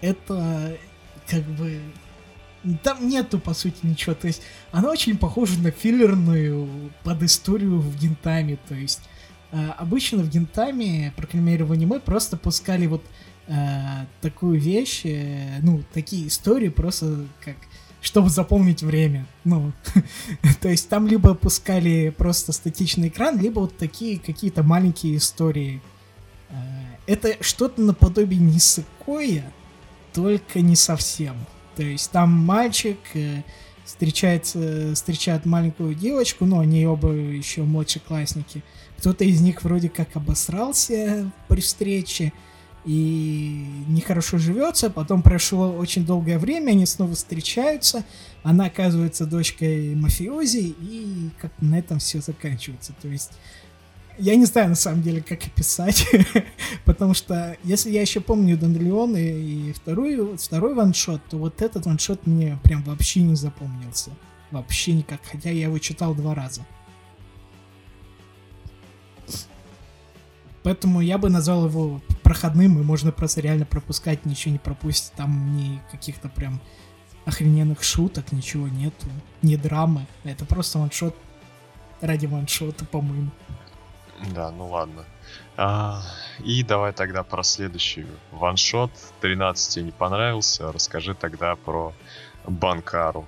это 0.00 0.76
как 1.26 1.42
бы... 1.44 1.80
Там 2.82 3.08
нету, 3.08 3.38
по 3.38 3.54
сути, 3.54 3.76
ничего. 3.82 4.14
То 4.14 4.26
есть, 4.26 4.42
она 4.72 4.90
очень 4.90 5.16
похожа 5.16 5.58
на 5.60 5.70
филлерную 5.70 6.92
под 7.04 7.22
историю 7.22 7.80
в 7.80 7.96
Гентаме. 7.98 8.58
То 8.68 8.74
есть, 8.74 9.00
э, 9.52 9.70
обычно 9.78 10.18
в 10.18 10.28
Гентаме, 10.28 11.12
по 11.16 11.26
крайней 11.26 11.50
мере 11.50 11.64
в 11.64 11.72
аниме, 11.72 12.00
просто 12.00 12.36
пускали 12.36 12.86
вот 12.86 13.04
э, 13.46 14.06
такую 14.20 14.60
вещь, 14.60 15.02
э, 15.04 15.60
ну, 15.62 15.82
такие 15.92 16.28
истории 16.28 16.68
просто 16.68 17.26
как 17.44 17.56
чтобы 18.00 18.30
заполнить 18.30 18.82
время. 18.82 19.26
Ну, 19.44 19.72
то 20.60 20.68
есть 20.68 20.88
там 20.88 21.06
либо 21.06 21.34
пускали 21.34 22.14
просто 22.16 22.52
статичный 22.52 23.08
экран, 23.08 23.38
либо 23.38 23.60
вот 23.60 23.76
такие 23.76 24.18
какие-то 24.18 24.62
маленькие 24.62 25.16
истории. 25.16 25.82
Э, 26.50 26.54
Это 27.06 27.42
что-то 27.42 27.80
наподобие 27.80 28.40
Нисакоя, 28.40 29.52
только 30.12 30.60
не 30.60 30.76
совсем. 30.76 31.36
То 31.78 31.84
есть 31.84 32.10
там 32.10 32.32
мальчик 32.32 32.98
э, 33.14 33.44
встречается, 33.84 34.96
встречает 34.96 35.46
маленькую 35.46 35.94
девочку, 35.94 36.44
но 36.44 36.58
они 36.58 36.84
оба 36.84 37.12
еще 37.12 37.62
младшеклассники. 37.62 38.64
Кто-то 38.96 39.22
из 39.22 39.40
них 39.40 39.62
вроде 39.62 39.88
как 39.88 40.16
обосрался 40.16 41.30
при 41.46 41.60
встрече 41.60 42.32
и 42.84 43.64
нехорошо 43.86 44.38
живется. 44.38 44.90
Потом 44.90 45.22
прошло 45.22 45.72
очень 45.72 46.04
долгое 46.04 46.40
время, 46.40 46.72
они 46.72 46.84
снова 46.84 47.14
встречаются. 47.14 48.02
Она 48.42 48.64
оказывается 48.64 49.24
дочкой 49.24 49.94
мафиози, 49.94 50.74
и 50.80 51.30
как 51.40 51.52
на 51.60 51.78
этом 51.78 52.00
все 52.00 52.20
заканчивается. 52.20 52.92
То 53.00 53.06
есть 53.06 53.30
я 54.18 54.36
не 54.36 54.44
знаю 54.44 54.70
на 54.70 54.74
самом 54.74 55.02
деле, 55.02 55.22
как 55.22 55.42
описать, 55.46 56.06
потому 56.84 57.14
что 57.14 57.56
если 57.64 57.90
я 57.90 58.00
еще 58.00 58.20
помню 58.20 58.56
Дандлеон 58.58 59.16
и, 59.16 59.70
и 59.70 59.72
второй, 59.72 60.36
второй 60.36 60.74
ваншот, 60.74 61.22
то 61.28 61.38
вот 61.38 61.62
этот 61.62 61.86
ваншот 61.86 62.26
мне 62.26 62.58
прям 62.62 62.82
вообще 62.82 63.20
не 63.20 63.34
запомнился. 63.34 64.10
Вообще 64.50 64.94
никак, 64.94 65.20
хотя 65.30 65.50
я 65.50 65.64
его 65.64 65.78
читал 65.78 66.14
два 66.14 66.34
раза. 66.34 66.62
Поэтому 70.62 71.00
я 71.00 71.18
бы 71.18 71.30
назвал 71.30 71.66
его 71.66 72.00
проходным, 72.22 72.78
и 72.78 72.82
можно 72.82 73.12
просто 73.12 73.40
реально 73.40 73.64
пропускать, 73.64 74.26
ничего 74.26 74.52
не 74.52 74.58
пропустить. 74.58 75.12
Там 75.12 75.56
ни 75.56 75.80
каких-то 75.90 76.28
прям 76.28 76.60
охрененных 77.24 77.82
шуток, 77.82 78.32
ничего 78.32 78.68
нету, 78.68 79.06
ни 79.42 79.56
драмы. 79.56 80.06
Это 80.24 80.44
просто 80.44 80.78
ваншот 80.78 81.16
ради 82.00 82.26
ваншота, 82.26 82.84
по-моему. 82.84 83.30
Да, 84.34 84.50
ну 84.50 84.68
ладно. 84.68 85.04
А, 85.56 86.02
и 86.38 86.62
давай 86.62 86.92
тогда 86.92 87.22
про 87.22 87.42
следующий 87.42 88.06
ваншот. 88.32 88.90
13 89.20 89.74
тебе 89.74 89.84
не 89.86 89.92
понравился. 89.92 90.72
Расскажи 90.72 91.14
тогда 91.14 91.56
про 91.56 91.92
Банкару. 92.46 93.26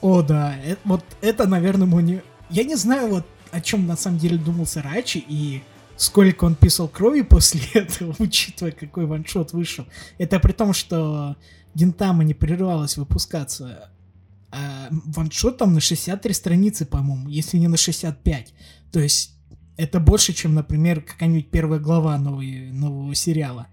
О, 0.00 0.22
да, 0.22 0.54
э- 0.64 0.76
вот 0.84 1.04
это, 1.20 1.46
наверное, 1.46 1.86
не... 2.02 2.22
Я 2.50 2.64
не 2.64 2.76
знаю, 2.76 3.08
вот 3.08 3.26
о 3.50 3.60
чем 3.60 3.86
на 3.86 3.96
самом 3.96 4.18
деле 4.18 4.38
думал 4.38 4.66
Сарачи 4.66 5.18
и 5.18 5.62
сколько 5.96 6.44
он 6.44 6.54
писал 6.54 6.88
крови 6.88 7.22
после 7.22 7.60
этого, 7.74 8.14
учитывая, 8.18 8.72
какой 8.72 9.06
ваншот 9.06 9.52
вышел. 9.52 9.86
Это 10.18 10.38
при 10.38 10.52
том, 10.52 10.72
что 10.72 11.36
Гентама 11.74 12.24
не 12.24 12.34
прерывалась 12.34 12.96
выпускаться. 12.96 13.90
А 14.50 14.88
ваншот 14.90 15.58
там 15.58 15.74
на 15.74 15.80
63 15.80 16.32
страницы, 16.34 16.86
по-моему, 16.86 17.28
если 17.28 17.58
не 17.58 17.68
на 17.68 17.76
65. 17.76 18.54
То 18.92 19.00
есть 19.00 19.32
это 19.76 20.00
больше, 20.00 20.32
чем, 20.32 20.54
например, 20.54 21.02
какая-нибудь 21.02 21.50
первая 21.50 21.80
глава 21.80 22.16
новой, 22.18 22.70
нового 22.70 23.14
сериала. 23.14 23.66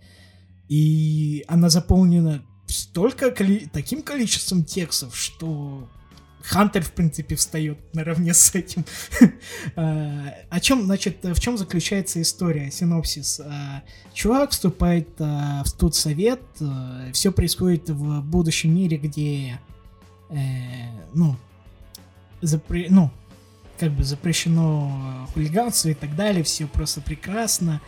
И 0.67 1.45
она 1.47 1.69
заполнена 1.69 2.43
столько 2.67 3.31
коли- 3.31 3.69
таким 3.71 4.01
количеством 4.01 4.63
текстов, 4.65 5.15
что 5.15 5.87
Хантер, 6.43 6.83
в 6.83 6.91
принципе, 6.91 7.35
встает 7.35 7.77
наравне 7.93 8.33
с 8.33 8.53
этим. 8.53 8.85
А, 9.75 10.33
О 10.49 10.59
чем, 10.59 10.83
значит, 10.83 11.23
в 11.23 11.39
чем 11.39 11.57
заключается 11.57 12.21
история, 12.21 12.69
синопсис? 12.69 13.39
А, 13.39 13.83
Чувак 14.13 14.51
вступает 14.51 15.09
а, 15.19 15.63
в 15.63 15.69
студсовет, 15.69 16.41
все 17.13 17.31
происходит 17.31 17.89
в 17.89 18.21
будущем 18.21 18.75
мире, 18.75 18.97
где, 18.97 19.59
э, 20.29 20.35
ну, 21.13 21.35
запре- 22.41 22.87
ну, 22.89 23.09
как 23.79 23.91
бы 23.91 24.03
запрещено 24.03 25.27
хулиганство 25.33 25.89
и 25.89 25.93
так 25.93 26.15
далее, 26.15 26.43
все 26.43 26.67
просто 26.67 27.01
прекрасно. 27.01 27.81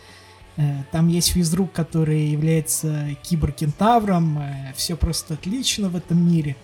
Э, 0.56 0.82
Там 0.92 1.08
есть 1.08 1.32
физрук, 1.32 1.72
который 1.72 2.26
является 2.28 3.16
киберкентавром, 3.22 4.40
все 4.74 4.96
просто 4.96 5.34
отлично 5.34 5.88
в 5.88 5.96
этом 5.96 6.18
мире. 6.30 6.56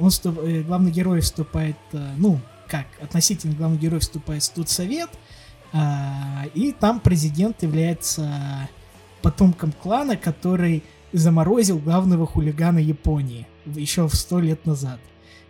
Он 0.00 0.08
вступ- 0.10 0.44
э, 0.46 0.62
главный 0.62 0.90
герой 0.90 1.20
вступает, 1.20 1.76
э, 1.92 2.14
ну, 2.18 2.38
как, 2.66 2.86
относительно 3.00 3.54
главный 3.54 3.78
герой 3.78 4.00
вступает 4.00 4.42
в 4.42 4.46
студсовет, 4.46 5.08
а, 5.72 6.44
и 6.54 6.72
там 6.72 7.00
президент 7.00 7.62
является 7.62 8.68
потомком 9.22 9.72
клана, 9.72 10.16
который 10.18 10.82
заморозил 11.12 11.78
главного 11.78 12.26
хулигана 12.26 12.78
Японии 12.78 13.46
еще 13.66 14.06
в 14.08 14.14
сто 14.14 14.40
лет 14.40 14.66
назад. 14.66 14.98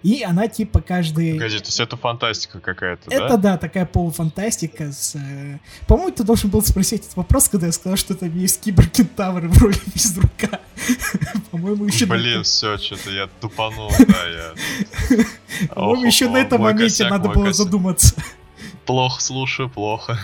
И 0.03 0.23
она 0.23 0.47
типа 0.47 0.81
каждый... 0.81 1.33
Погоди, 1.35 1.59
то 1.59 1.64
есть 1.66 1.81
это 1.81 1.97
фантастика 1.97 2.61
какая-то, 2.61 3.11
Это 3.11 3.31
да? 3.31 3.37
да, 3.37 3.59
такая 3.59 3.85
полуфантастика. 3.85 4.92
С, 4.92 5.16
э, 5.16 5.59
По-моему, 5.88 6.12
ты 6.12 6.23
должен 6.23 6.51
был 6.51 6.62
спросить 6.62 7.03
этот 7.03 7.16
вопрос, 7.16 7.49
когда 7.49 7.66
я 7.66 7.73
сказал, 7.73 7.97
что 7.97 8.14
там 8.14 8.33
есть 8.38 8.61
киберкентавр 8.61 9.49
в 9.49 9.59
роли 9.61 9.75
физрука. 9.94 10.61
По-моему, 11.51 11.87
еще 11.87 12.07
на 12.07 12.14
Блин, 12.14 12.31
этом- 12.31 12.42
все, 12.44 12.79
что-то 12.79 13.11
я 13.11 13.27
тупанул, 13.40 13.90
да, 13.99 14.29
я... 14.29 15.25
по-моему, 15.75 16.05
еще 16.07 16.29
на 16.29 16.37
этом 16.38 16.62
моменте 16.62 17.09
надо 17.09 17.31
было 17.31 17.53
задуматься. 17.53 18.14
Плохо 18.87 19.21
слушаю, 19.21 19.68
плохо. 19.68 20.16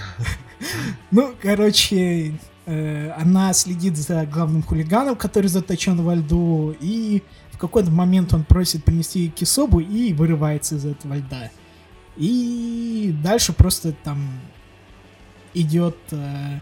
Ну, 1.11 1.35
короче, 1.43 2.35
она 2.67 3.53
следит 3.53 3.97
за 3.97 4.25
главным 4.25 4.63
хулиганом, 4.63 5.17
который 5.17 5.49
заточен 5.49 6.01
во 6.01 6.15
льду, 6.15 6.75
и 6.81 7.23
в 7.53 7.59
какой-то 7.59 7.91
момент 7.91 8.33
он 8.35 8.45
просит 8.45 8.85
принести 8.85 9.29
кисобу 9.29 9.81
и 9.81 10.13
вырывается 10.13 10.77
из 10.77 10.87
этого 10.87 11.15
льда. 11.15 11.51
И 12.17 13.15
дальше 13.23 13.53
просто 13.53 13.93
там 13.93 14.19
идет 15.55 15.97
э, 16.11 16.61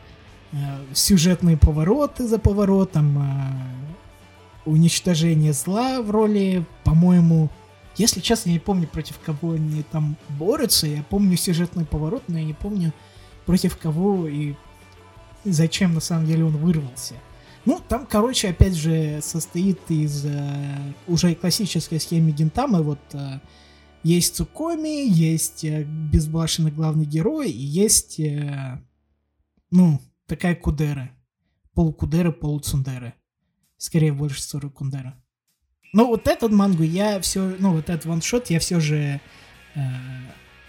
э, 0.53 0.57
сюжетные 0.93 1.57
повороты 1.57 2.27
за 2.27 2.39
поворотом, 2.39 3.19
э, 3.19 4.69
уничтожение 4.69 5.53
зла 5.53 6.01
в 6.03 6.11
роли, 6.11 6.65
по-моему, 6.85 7.51
если 7.97 8.21
честно, 8.21 8.51
я 8.51 8.55
не 8.55 8.61
помню, 8.61 8.87
против 8.87 9.19
кого 9.19 9.53
они 9.53 9.83
там 9.83 10.17
борются. 10.31 10.87
Я 10.87 11.03
помню 11.03 11.37
сюжетный 11.37 11.85
поворот, 11.85 12.23
но 12.29 12.39
я 12.39 12.45
не 12.45 12.55
помню, 12.55 12.93
против 13.45 13.77
кого 13.77 14.27
и 14.29 14.55
зачем 15.45 15.95
на 15.95 16.01
самом 16.01 16.27
деле 16.27 16.45
он 16.45 16.57
вырвался. 16.57 17.15
Ну, 17.65 17.81
там, 17.89 18.07
короче, 18.07 18.49
опять 18.49 18.75
же, 18.75 19.21
состоит 19.23 19.79
из 19.89 20.25
э, 20.27 20.95
уже 21.07 21.35
классической 21.35 22.01
схемы 22.01 22.33
Гентамы. 22.33 22.83
Вот 22.83 22.99
э, 23.13 23.39
есть 24.03 24.35
Цукоми, 24.35 25.09
есть 25.09 25.65
э, 25.65 25.85
безбашенный 25.85 26.73
главный 26.73 27.07
герой, 27.07 27.51
и 27.51 27.63
есть, 27.63 28.19
э, 28.19 28.83
ну, 29.71 30.01
такая 30.27 30.57
Кудера. 30.57 31.11
Полукудера, 31.73 32.33
полуцундера. 32.33 33.15
Скорее, 33.77 34.13
больше 34.13 34.43
ссоры 34.43 34.69
Кундера. 34.69 35.23
Ну, 35.93 36.09
вот 36.09 36.27
этот 36.27 36.51
мангу 36.53 36.83
я 36.83 37.21
все, 37.21 37.55
ну, 37.59 37.73
вот 37.73 37.91
этот 37.91 38.07
ваншот 38.07 38.51
я 38.51 38.59
все 38.59 38.81
же 38.81 39.21
э, 39.75 39.81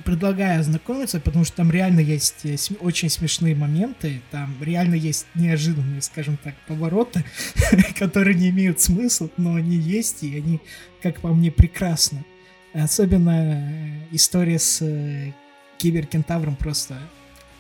предлагаю 0.04 0.60
ознакомиться, 0.60 1.20
потому 1.20 1.46
что 1.46 1.58
там 1.58 1.72
реально 1.72 2.00
есть 2.00 2.46
э, 2.46 2.56
очень 2.80 3.10
смешные 3.10 3.56
моменты, 3.56 4.22
там 4.32 4.56
реально 4.62 4.96
есть 4.96 5.28
неожиданные, 5.36 6.02
скажем 6.02 6.38
так, 6.38 6.56
повороты, 6.68 7.24
которые 8.00 8.36
не 8.36 8.50
имеют 8.50 8.80
смысла, 8.80 9.30
но 9.38 9.56
они 9.56 9.76
есть, 9.76 10.24
и 10.24 10.38
они, 10.38 10.60
как 11.02 11.20
по 11.22 11.30
мне, 11.30 11.52
прекрасны. 11.52 12.26
Особенно 12.74 13.32
э, 13.32 14.08
история 14.12 14.60
с 14.60 14.82
э, 14.82 15.34
киберкентавром 15.78 16.56
просто 16.56 16.98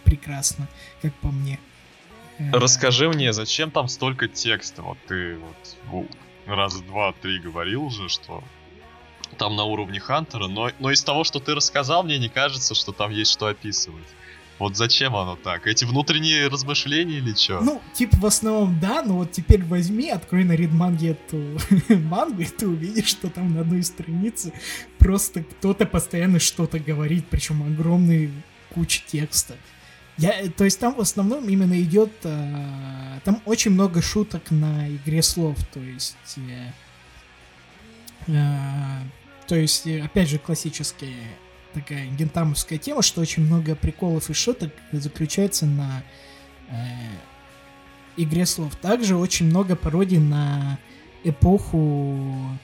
прекрасна, 0.03 0.67
как 1.01 1.13
по 1.15 1.29
мне. 1.29 1.60
Расскажи 2.51 3.10
мне, 3.10 3.32
зачем 3.32 3.71
там 3.71 3.88
столько 3.88 4.27
текста? 4.27 4.82
Вот 4.82 4.97
ты 5.08 5.38
вот 5.91 6.08
раза 6.45 6.84
два-три 6.84 7.39
говорил 7.39 7.86
уже, 7.86 8.10
что 8.10 8.43
там 9.33 9.55
на 9.55 9.63
уровне 9.63 9.99
Хантера, 9.99 10.47
но, 10.47 10.71
но 10.79 10.91
из 10.91 11.03
того, 11.03 11.23
что 11.23 11.39
ты 11.39 11.55
рассказал, 11.55 12.03
мне 12.03 12.17
не 12.17 12.29
кажется, 12.29 12.75
что 12.75 12.91
там 12.91 13.11
есть 13.11 13.31
что 13.31 13.47
описывать. 13.47 14.07
Вот 14.59 14.77
зачем 14.77 15.15
оно 15.15 15.35
так? 15.35 15.67
Эти 15.67 15.83
внутренние 15.83 16.47
размышления 16.47 17.17
или 17.17 17.33
что? 17.33 17.59
Ну, 17.59 17.81
типа, 17.93 18.17
в 18.17 18.25
основном, 18.25 18.79
да, 18.79 19.01
но 19.01 19.17
вот 19.17 19.31
теперь 19.31 19.63
возьми, 19.63 20.09
открой 20.09 20.43
на 20.43 20.53
Ридманге 20.53 21.11
эту 21.11 21.59
мангу, 21.99 22.41
и 22.41 22.45
ты 22.45 22.67
увидишь, 22.67 23.07
что 23.09 23.29
там 23.29 23.53
на 23.55 23.61
одной 23.61 23.83
странице 23.83 24.53
просто 24.99 25.43
кто-то 25.43 25.85
постоянно 25.85 26.39
что-то 26.39 26.79
говорит, 26.79 27.25
причем 27.29 27.63
огромный 27.63 28.31
куча 28.73 29.01
текста. 29.05 29.55
Я, 30.17 30.47
то 30.55 30.63
есть 30.63 30.79
там 30.79 30.93
в 30.93 30.99
основном 30.99 31.49
именно 31.49 31.81
идет, 31.81 32.11
э, 32.23 33.19
там 33.23 33.41
очень 33.45 33.71
много 33.71 34.01
шуток 34.01 34.51
на 34.51 34.87
игре 34.87 35.23
слов, 35.23 35.57
то 35.73 35.79
есть, 35.79 36.37
э, 36.37 36.71
э, 38.27 39.01
то 39.53 39.59
есть, 39.59 39.85
опять 39.85 40.29
же, 40.29 40.39
классическая 40.39 41.13
такая 41.75 42.07
гентамовская 42.07 42.79
тема, 42.79 43.03
что 43.03 43.21
очень 43.21 43.45
много 43.45 43.75
приколов 43.75 44.27
и 44.31 44.33
шуток 44.33 44.73
заключается 44.91 45.67
на 45.67 46.03
э, 46.69 46.73
игре 48.17 48.47
слов. 48.47 48.75
Также 48.77 49.15
очень 49.15 49.45
много 49.45 49.75
пародий 49.75 50.17
на 50.17 50.79
эпоху 51.23 52.57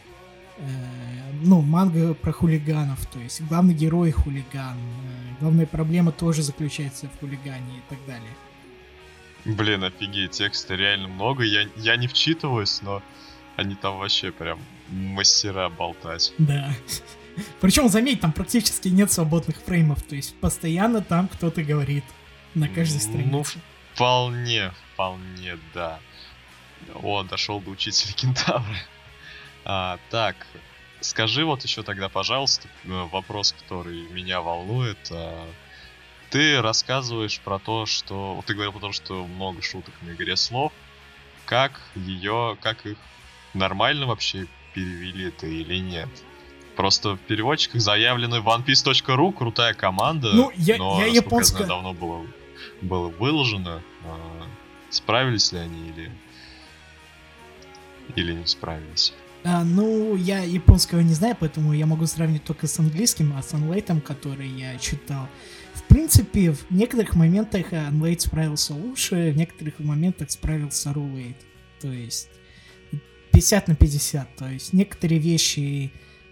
Э, 0.59 1.31
ну, 1.41 1.61
манга 1.61 2.13
про 2.13 2.33
хулиганов, 2.33 3.05
то 3.05 3.19
есть 3.19 3.41
главный 3.43 3.73
герой 3.73 4.11
хулиган, 4.11 4.77
э, 4.77 5.35
главная 5.39 5.65
проблема 5.65 6.11
тоже 6.11 6.43
заключается 6.43 7.07
в 7.07 7.19
хулигане 7.19 7.77
и 7.77 7.89
так 7.89 7.99
далее. 8.05 8.31
Блин, 9.45 9.85
офигеть, 9.85 10.31
текста 10.31 10.75
реально 10.75 11.07
много, 11.07 11.43
я, 11.43 11.65
я 11.77 11.95
не 11.95 12.07
вчитываюсь, 12.07 12.81
но 12.81 13.01
они 13.59 13.75
там 13.75 13.97
вообще 13.97 14.31
прям 14.31 14.59
мастера 14.89 15.69
болтать. 15.69 16.33
Да. 16.37 16.73
Причем, 17.61 17.89
заметь, 17.89 18.21
там 18.21 18.31
практически 18.31 18.87
нет 18.87 19.11
свободных 19.11 19.57
фреймов, 19.57 20.01
то 20.01 20.15
есть 20.15 20.35
постоянно 20.39 21.01
там 21.01 21.27
кто-то 21.27 21.63
говорит 21.63 22.03
на 22.53 22.67
каждой 22.67 22.95
ну, 22.95 22.99
странице. 22.99 23.31
Ну, 23.31 23.61
вполне, 23.93 24.71
вполне, 24.93 25.57
да. 25.73 25.99
О, 26.95 27.23
дошел 27.23 27.59
до 27.59 27.71
учителя 27.71 28.13
кентавра. 28.13 28.77
А, 29.65 29.99
так, 30.09 30.35
скажи 31.01 31.45
вот 31.45 31.63
еще 31.63 31.83
тогда, 31.83 32.09
пожалуйста, 32.09 32.67
э, 32.85 33.07
вопрос, 33.11 33.53
который 33.53 34.01
меня 34.09 34.41
волнует. 34.41 34.97
А, 35.11 35.47
ты 36.29 36.61
рассказываешь 36.61 37.39
про 37.41 37.59
то, 37.59 37.85
что... 37.85 38.35
Вот 38.35 38.45
ты 38.45 38.53
говорил 38.53 38.71
про 38.73 38.79
то, 38.79 38.91
что 38.91 39.25
много 39.25 39.61
шуток 39.61 39.93
на 40.01 40.11
игре 40.11 40.35
слов. 40.35 40.71
Как 41.45 41.81
ее... 41.95 42.57
Как 42.61 42.85
их 42.85 42.97
нормально 43.53 44.05
вообще 44.07 44.47
перевели 44.73 45.27
это 45.27 45.47
или 45.47 45.77
нет? 45.77 46.09
Просто 46.75 47.15
в 47.15 47.19
переводчиках 47.19 47.81
заявлены 47.81 48.35
onepiece.ru, 48.35 49.33
крутая 49.33 49.73
команда, 49.73 50.31
ну, 50.33 50.51
я, 50.55 50.77
но, 50.77 50.99
я 51.01 51.07
японская... 51.07 51.67
давно 51.67 51.93
было, 51.93 52.25
было 52.81 53.09
выложено. 53.09 53.81
А, 54.05 54.45
справились 54.89 55.51
ли 55.51 55.59
они 55.59 55.89
или... 55.89 56.11
Или 58.15 58.33
не 58.33 58.47
справились? 58.47 59.13
А, 59.43 59.63
ну, 59.63 60.15
я 60.15 60.39
японского 60.39 60.99
не 60.99 61.13
знаю, 61.13 61.35
поэтому 61.39 61.73
я 61.73 61.85
могу 61.85 62.05
сравнить 62.07 62.43
только 62.43 62.67
с 62.67 62.77
английским, 62.79 63.33
а 63.37 63.41
с 63.41 63.53
анлейтом, 63.53 64.01
который 64.01 64.47
я 64.47 64.77
читал. 64.77 65.27
В 65.73 65.83
принципе, 65.83 66.51
в 66.51 66.69
некоторых 66.69 67.15
моментах 67.15 67.71
анлейт 67.71 68.21
справился 68.21 68.73
лучше, 68.73 69.31
в 69.31 69.37
некоторых 69.37 69.79
моментах 69.79 70.31
справился 70.31 70.93
рулейт. 70.93 71.37
То 71.81 71.87
есть 71.87 72.29
50 73.39 73.67
на 73.67 73.75
50. 73.75 74.35
То 74.35 74.49
есть 74.49 74.73
некоторые 74.73 75.19
вещи... 75.19 75.91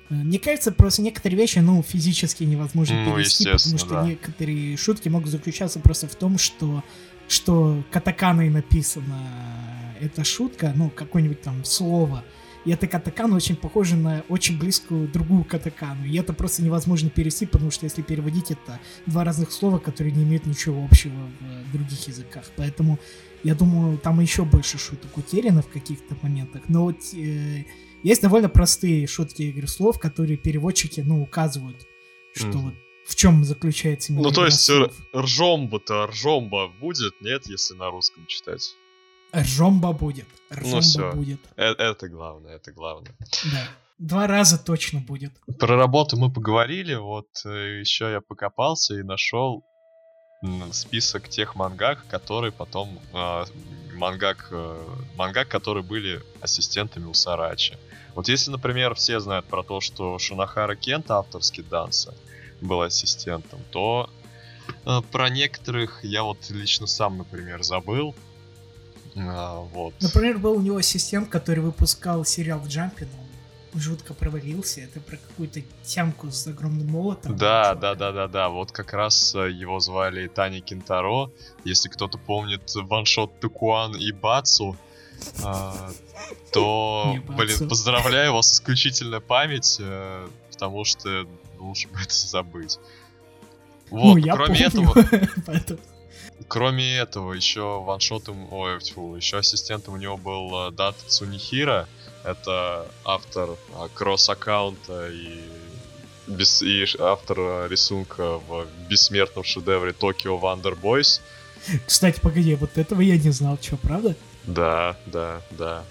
Э, 0.10 0.13
мне 0.13 0.39
кажется, 0.39 0.72
просто 0.72 1.02
некоторые 1.02 1.39
вещи, 1.39 1.60
ну, 1.60 1.82
физически 1.82 2.43
невозможно 2.43 3.04
ну, 3.04 3.13
перевести, 3.13 3.46
потому 3.46 3.78
что 3.78 3.89
да. 3.89 4.08
некоторые 4.08 4.78
шутки 4.78 5.10
могут 5.10 5.30
заключаться 5.30 5.80
просто 5.80 6.08
в 6.08 6.15
том, 6.15 6.38
что 6.38 6.84
что 7.30 7.84
катаканой 7.91 8.50
написана 8.50 9.20
эта 10.00 10.24
шутка, 10.24 10.72
ну, 10.76 10.89
какое-нибудь 10.89 11.41
там 11.41 11.65
слово, 11.65 12.24
и 12.63 12.72
эта 12.72 12.88
катакана 12.88 13.36
очень 13.36 13.56
похожа 13.56 13.96
на 13.96 14.24
очень 14.30 14.58
близкую 14.58 15.08
другую 15.08 15.43
катакану. 15.43 16.06
И 16.06 16.17
это 16.17 16.34
просто 16.34 16.62
невозможно 16.62 17.10
перевести, 17.10 17.46
потому 17.46 17.72
что 17.72 17.86
если 17.86 18.02
переводить 18.02 18.52
это 18.52 18.80
два 19.06 19.24
разных 19.24 19.52
слова, 19.52 19.78
которые 19.78 20.13
не 20.13 20.24
имеют 20.24 20.46
ничего 20.46 20.84
общего 20.84 21.13
в 21.39 21.72
других 21.72 22.08
языках. 22.08 22.43
Поэтому 22.58 23.00
я 23.48 23.56
думаю, 23.56 23.98
там 23.98 24.20
еще 24.20 24.44
больше 24.44 24.78
шуток 24.78 25.16
утеряно 25.16 25.62
в 25.62 25.70
каких-то 25.70 26.18
моментах. 26.22 26.64
Но 26.68 26.84
вот 26.84 26.98
э, 27.14 27.64
есть 28.04 28.22
довольно 28.22 28.50
простые 28.50 29.08
шутки 29.08 29.44
игры 29.44 29.68
слов, 29.68 30.00
которые 30.00 30.36
переводчики, 30.36 31.00
ну, 31.00 31.24
указывают, 31.24 31.78
что 32.36 32.48
mm. 32.50 32.62
вот 32.62 32.74
в 33.08 33.16
чем 33.16 33.46
заключается 33.46 34.12
Ну, 34.12 34.32
то 34.32 34.44
есть 34.44 34.60
слов. 34.60 34.94
ржомба-то 35.16 36.08
ржомба 36.08 36.68
будет, 36.68 37.22
нет, 37.22 37.48
если 37.48 37.74
на 37.76 37.90
русском 37.90 38.26
читать? 38.28 38.76
Ржомба 39.34 39.94
будет. 39.94 40.28
Ржомба 40.52 40.76
ну, 40.76 40.82
все. 40.82 41.12
будет. 41.14 41.40
Это, 41.56 41.84
это 41.84 42.10
главное, 42.10 42.56
это 42.58 42.74
главное. 42.74 43.16
Да. 43.46 43.70
Два 43.98 44.28
раза 44.28 44.58
точно 44.62 45.00
будет. 45.00 45.32
Про 45.58 45.78
работу 45.78 46.18
мы 46.18 46.30
поговорили, 46.34 46.96
вот 46.96 47.30
э, 47.46 47.80
еще 47.80 48.12
я 48.12 48.20
покопался 48.20 48.96
и 49.00 49.04
нашел 49.04 49.64
список 50.71 51.30
тех 51.30 51.56
мангак, 51.56 52.06
которые 52.08 52.52
потом 52.52 53.00
э, 53.13 53.45
мангак, 53.95 54.50
э, 54.52 54.86
мангак, 55.15 55.47
которые 55.47 55.84
были 55.84 56.21
ассистентами 56.41 57.06
у 57.06 57.13
Сарачи. 57.13 57.78
Вот 58.13 58.30
если, 58.30 58.52
например, 58.52 58.93
все 58.95 59.19
знают 59.19 59.45
про 59.47 59.63
то, 59.63 59.82
что 59.82 60.17
Шунахара 60.19 60.76
Кент, 60.76 61.10
авторский 61.10 61.63
данса, 61.63 62.13
был 62.62 62.82
ассистентом, 62.82 63.60
то 63.71 64.10
э, 64.86 65.02
про 65.12 65.30
некоторых 65.30 66.04
я 66.04 66.23
вот 66.23 66.50
лично 66.50 66.88
сам, 66.88 67.17
например, 67.17 67.63
забыл. 67.63 68.15
А, 69.15 69.62
вот. 69.62 69.95
Например, 70.02 70.38
был 70.38 70.54
у 70.54 70.62
него 70.62 70.78
ассистент, 70.78 71.30
который 71.30 71.62
выпускал 71.62 72.23
сериал 72.26 72.60
в 72.60 72.67
Джампе, 72.67 73.08
но 73.12 73.27
жутко 73.80 74.13
провалился. 74.13 74.82
Это 74.82 75.00
про 75.00 75.18
какую-то 75.18 75.62
тямку 75.84 76.32
с 76.32 76.48
огромным 76.48 76.88
молотом. 76.88 77.38
Да, 77.38 77.76
да, 77.76 77.96
да, 77.96 78.12
да, 78.12 78.28
да. 78.28 78.50
Вот 78.50 78.72
как 78.72 78.94
раз 78.94 79.36
э, 79.36 79.52
его 79.52 79.80
звали 79.80 80.28
Таня 80.28 80.62
Кентаро. 80.62 81.32
Если 81.63 81.90
кто-то 81.90 82.18
помнит 82.18 82.62
ваншот 82.76 83.40
Тукуан 83.40 83.96
и 83.96 84.12
Бацу, 84.12 84.78
а, 85.44 85.92
то, 86.52 87.16
блин, 87.28 87.70
поздравляю 87.70 88.34
вас, 88.34 88.54
исключительная 88.54 89.20
память, 89.20 89.78
э, 89.80 90.28
потому 90.52 90.84
что 90.84 91.28
лучше 91.60 91.88
бы 91.88 92.00
это 92.02 92.13
забыть. 92.13 92.80
Вот, 93.90 94.16
ну, 94.16 94.18
я 94.18 94.34
кроме 94.34 94.62
этого, 94.62 94.94
кроме 96.48 96.98
этого, 96.98 97.34
еще 97.34 97.82
ваншотом, 97.82 98.52
ой, 98.52 98.80
тьфу, 98.82 99.16
еще 99.16 99.38
ассистентом 99.38 99.94
у 99.94 99.98
него 99.98 100.18
был 100.18 100.68
э, 100.68 100.72
Дата 100.72 101.08
Цунихира. 101.08 101.88
Это 102.28 102.86
автор 103.06 103.52
э, 103.52 103.88
кросс-аккаунта 103.94 105.10
и, 105.10 105.40
бес- 106.28 106.62
и 106.62 106.86
автор 107.00 107.38
э, 107.40 107.68
рисунка 107.70 108.40
в 108.40 108.68
бессмертном 108.90 109.46
шедевре 109.46 109.94
Токио 109.94 110.38
Вандер 110.38 110.76
Бойс. 110.76 111.22
Кстати, 111.86 112.20
погоди, 112.20 112.56
вот 112.56 112.78
этого 112.78 113.00
я 113.00 113.18
не 113.18 113.30
знал, 113.32 113.58
что, 113.62 113.78
правда? 113.78 114.13
Да, 114.46 114.98
да, 115.06 115.42
да. 115.52 115.84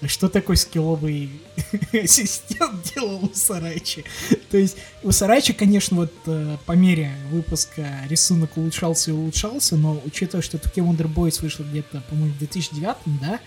А 0.00 0.08
Что 0.08 0.28
такой 0.28 0.56
скилловый 0.56 1.30
ассистент 1.92 2.94
делал 2.94 3.24
у 3.24 3.34
Сарайчи? 3.34 4.04
То 4.50 4.56
есть 4.56 4.76
у 5.02 5.12
Сарайчи, 5.12 5.52
конечно, 5.52 5.98
вот 5.98 6.12
э, 6.26 6.56
по 6.64 6.72
мере 6.72 7.12
выпуска 7.30 8.04
рисунок 8.08 8.56
улучшался 8.56 9.10
и 9.10 9.14
улучшался, 9.14 9.76
но 9.76 10.00
учитывая, 10.04 10.42
что 10.42 10.56
Tokyo 10.56 10.88
Wonder 10.88 11.12
Boys 11.12 11.42
вышло 11.42 11.62
где-то, 11.62 12.02
по-моему, 12.08 12.32
в 12.34 12.38
2009, 12.38 12.96
да? 13.20 13.40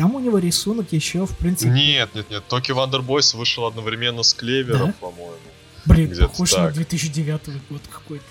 Там 0.00 0.14
у 0.14 0.18
него 0.18 0.38
рисунок 0.38 0.92
еще, 0.94 1.26
в 1.26 1.36
принципе... 1.36 1.70
Нет, 1.72 2.14
нет, 2.14 2.30
нет. 2.30 2.42
Tokyo 2.48 2.72
Wonder 2.72 3.02
Boys 3.02 3.34
вышел 3.34 3.66
одновременно 3.66 4.22
с 4.22 4.32
Клевером, 4.32 4.86
Да? 4.86 4.94
по-моему. 4.98 5.36
Блин, 5.84 6.16
похож 6.18 6.52
на 6.52 6.58
так. 6.68 6.72
2009 6.74 7.40
год 7.68 7.82
какой-то. 7.90 8.24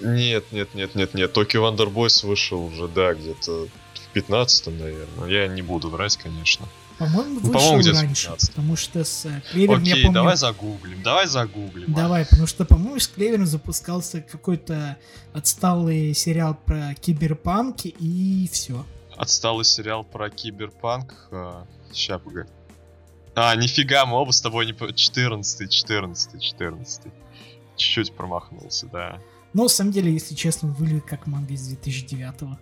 Нет, 0.00 0.44
нет, 0.50 0.74
нет, 0.74 0.94
нет, 0.94 1.12
нет. 1.12 1.30
Tokyo 1.34 1.58
Wonder 1.58 1.90
Boys 1.90 2.24
вышел 2.24 2.64
уже, 2.64 2.88
да, 2.88 3.12
где-то 3.12 3.66
в 3.66 4.12
15 4.14 4.68
наверное. 4.68 5.28
Я 5.28 5.46
не 5.46 5.60
буду 5.60 5.90
врать, 5.90 6.16
конечно. 6.16 6.66
По-моему, 6.98 7.34
Ну, 7.34 7.40
вышел 7.40 7.52
по-моему, 7.52 7.80
где-то 7.80 8.00
раньше, 8.00 8.22
15. 8.28 8.50
потому 8.52 8.76
что 8.76 9.04
с 9.04 9.26
э, 9.26 9.42
Клевером, 9.52 9.82
я 9.82 9.92
Окей, 9.92 10.04
помню... 10.04 10.14
давай 10.14 10.36
загуглим, 10.38 11.02
давай 11.02 11.26
загуглим. 11.26 11.92
а. 11.94 12.00
Давай, 12.00 12.24
потому 12.24 12.46
что, 12.46 12.64
по-моему, 12.64 12.98
с 12.98 13.08
Клевером 13.08 13.44
запускался 13.46 14.22
какой-то 14.22 14.96
отсталый 15.34 16.14
сериал 16.14 16.56
про 16.64 16.94
киберпанк 16.98 17.84
и 17.84 18.48
все. 18.50 18.86
Отсталый 19.20 19.66
сериал 19.66 20.02
про 20.02 20.30
киберпанк. 20.30 21.28
Ща, 21.92 22.18
погоди. 22.18 22.48
А, 23.34 23.54
нифига, 23.54 24.06
мы 24.06 24.16
оба 24.16 24.30
с 24.30 24.40
тобой 24.40 24.64
не... 24.64 24.72
по- 24.72 24.94
14 24.94 25.70
14 25.70 26.42
14 26.42 27.02
Чуть-чуть 27.76 28.14
промахнулся, 28.14 28.86
да. 28.86 29.18
Но, 29.52 29.64
на 29.64 29.68
самом 29.68 29.92
деле, 29.92 30.10
если 30.10 30.34
честно, 30.34 30.70
выглядит 30.70 31.04
как 31.04 31.26
манга 31.26 31.52
из 31.52 31.68
2009 31.68 32.58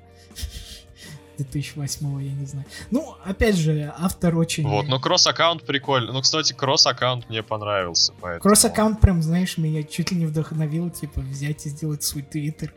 2008 1.36 2.22
я 2.26 2.32
не 2.32 2.46
знаю. 2.46 2.66
Ну, 2.90 3.14
опять 3.24 3.54
же, 3.54 3.94
автор 3.96 4.36
очень... 4.36 4.66
Вот, 4.66 4.88
но 4.88 4.98
кросс-аккаунт 4.98 5.64
прикольный. 5.64 6.12
Ну, 6.12 6.20
кстати, 6.22 6.54
кросс-аккаунт 6.54 7.28
мне 7.28 7.44
понравился, 7.44 8.12
поэтому... 8.20 8.42
Кросс-аккаунт 8.42 9.00
прям, 9.00 9.22
знаешь, 9.22 9.58
меня 9.58 9.84
чуть 9.84 10.10
ли 10.10 10.16
не 10.16 10.26
вдохновил, 10.26 10.90
типа, 10.90 11.20
взять 11.20 11.66
и 11.66 11.68
сделать 11.68 12.02
свой 12.02 12.24
твиттер. 12.24 12.74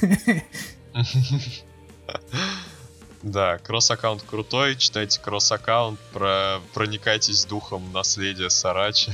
Да, 3.22 3.58
кросс-аккаунт 3.58 4.22
крутой, 4.22 4.76
читайте 4.76 5.20
кросс-аккаунт, 5.20 5.98
про... 6.12 6.60
проникайтесь 6.72 7.44
духом 7.44 7.92
наследия 7.92 8.48
Сарачи. 8.48 9.12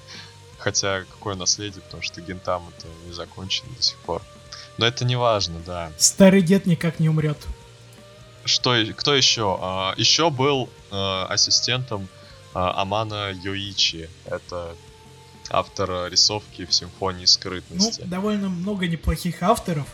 Хотя, 0.58 1.04
какое 1.10 1.34
наследие, 1.34 1.82
потому 1.82 2.02
что 2.02 2.20
Гентам 2.20 2.62
это 2.76 2.86
не 3.06 3.12
закончено 3.12 3.70
до 3.76 3.82
сих 3.82 3.96
пор. 3.98 4.22
Но 4.78 4.86
это 4.86 5.04
не 5.04 5.16
важно, 5.16 5.58
да. 5.66 5.90
Старый 5.98 6.42
дед 6.42 6.66
никак 6.66 7.00
не 7.00 7.08
умрет. 7.08 7.38
Что, 8.44 8.76
и- 8.76 8.92
кто 8.92 9.14
еще? 9.14 9.58
А, 9.60 9.94
еще 9.96 10.30
был 10.30 10.70
а, 10.90 11.26
ассистентом 11.26 12.08
а, 12.54 12.80
Амана 12.80 13.32
Йоичи. 13.32 14.08
Это 14.26 14.76
автор 15.50 16.08
рисовки 16.10 16.64
в 16.66 16.72
симфонии 16.72 17.22
Ну, 17.22 17.26
скрытности. 17.26 18.02
довольно 18.02 18.48
много 18.48 18.86
неплохих 18.86 19.42
авторов 19.42 19.86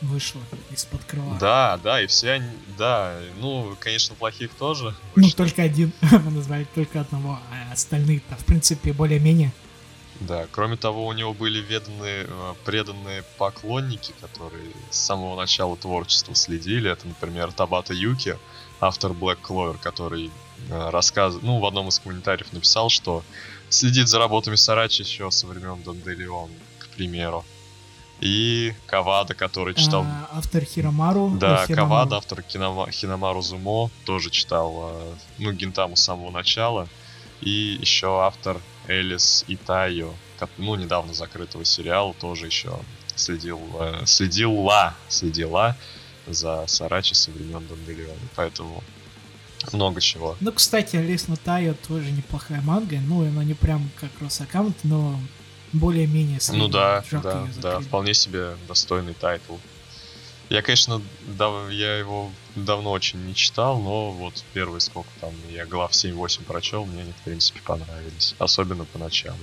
вышло 0.00 0.40
из-под 0.70 1.04
крыла. 1.04 1.36
Да, 1.40 1.78
да, 1.82 2.00
и 2.00 2.06
все 2.06 2.32
они, 2.32 2.50
да, 2.76 3.18
ну, 3.40 3.76
конечно, 3.80 4.14
плохих 4.14 4.52
тоже. 4.54 4.94
Ну, 5.16 5.30
только 5.30 5.62
один. 5.62 5.92
Мы 6.00 6.30
назвали 6.30 6.66
только 6.74 7.00
одного, 7.00 7.38
а 7.50 7.72
остальные-то, 7.72 8.36
в 8.36 8.44
принципе, 8.44 8.92
более-менее. 8.92 9.52
Да, 10.20 10.46
кроме 10.50 10.76
того, 10.76 11.06
у 11.06 11.12
него 11.12 11.32
были 11.32 11.60
веданные, 11.60 12.26
э, 12.28 12.54
преданные 12.64 13.22
поклонники, 13.38 14.12
которые 14.20 14.72
с 14.90 14.98
самого 14.98 15.36
начала 15.36 15.76
творчества 15.76 16.34
следили. 16.34 16.90
Это, 16.90 17.06
например, 17.06 17.52
Табата 17.52 17.94
Юки, 17.94 18.36
автор 18.80 19.12
Black 19.12 19.38
Clover, 19.42 19.78
который 19.80 20.30
э, 20.70 20.90
рассказывает, 20.90 21.44
ну, 21.44 21.60
в 21.60 21.66
одном 21.66 21.88
из 21.88 22.00
комментариев 22.00 22.52
написал, 22.52 22.88
что 22.88 23.22
следит 23.68 24.08
за 24.08 24.18
работами 24.18 24.56
Сарачи 24.56 25.02
еще 25.02 25.30
со 25.30 25.46
времен 25.46 25.82
Данделион, 25.84 26.50
к 26.80 26.88
примеру. 26.88 27.44
И 28.20 28.74
Кавада, 28.86 29.34
который 29.34 29.74
читал... 29.74 30.02
А, 30.02 30.28
автор 30.32 30.64
Хиромару. 30.64 31.30
Да, 31.38 31.62
э, 31.62 31.66
Хиромару. 31.66 31.88
Кавада, 31.88 32.16
автор 32.16 32.40
Кинома- 32.40 32.90
Хиномару 32.90 33.42
Зумо, 33.42 33.90
тоже 34.04 34.30
читал, 34.30 34.90
э, 34.92 35.14
ну, 35.38 35.52
Гинтаму 35.52 35.94
с 35.96 36.02
самого 36.02 36.30
начала. 36.30 36.88
И 37.40 37.78
еще 37.80 38.22
автор 38.22 38.60
Элис 38.88 39.44
Итайо, 39.46 40.12
ну, 40.56 40.74
недавно 40.74 41.14
закрытого 41.14 41.64
сериала, 41.64 42.12
тоже 42.14 42.46
еще 42.46 42.76
следил, 43.14 43.60
э, 43.78 44.02
следила, 44.06 44.94
следила 45.08 45.76
за 46.26 46.66
Сарачи 46.66 47.14
со 47.14 47.30
времен 47.30 47.66
Данделиона. 47.68 48.18
Поэтому 48.34 48.82
много 49.72 50.00
чего. 50.00 50.36
Ну, 50.40 50.52
кстати, 50.52 50.96
Лес 50.96 51.26
Тайо 51.44 51.74
тоже 51.86 52.10
неплохая 52.10 52.60
манга. 52.62 52.98
Ну, 53.00 53.22
она 53.26 53.44
не 53.44 53.54
прям 53.54 53.88
как 54.00 54.10
Росаккаунт, 54.20 54.76
но 54.82 55.18
более-менее 55.72 56.40
средняя. 56.40 56.66
Ну 56.66 56.72
да, 56.72 57.04
да, 57.22 57.48
да, 57.56 57.80
вполне 57.80 58.14
себе 58.14 58.56
достойный 58.66 59.14
тайтл. 59.14 59.56
Я, 60.50 60.62
конечно, 60.62 61.02
дав- 61.26 61.70
я 61.70 61.98
его 61.98 62.30
давно 62.54 62.92
очень 62.92 63.22
не 63.26 63.34
читал, 63.34 63.78
но 63.80 64.10
вот 64.12 64.42
первые 64.54 64.80
сколько 64.80 65.10
там, 65.20 65.32
я 65.50 65.66
глав 65.66 65.92
7-8 65.92 66.44
прочел, 66.44 66.86
мне 66.86 67.02
они, 67.02 67.12
в 67.12 67.24
принципе, 67.24 67.60
понравились. 67.60 68.34
Особенно 68.38 68.84
поначалу. 68.86 69.38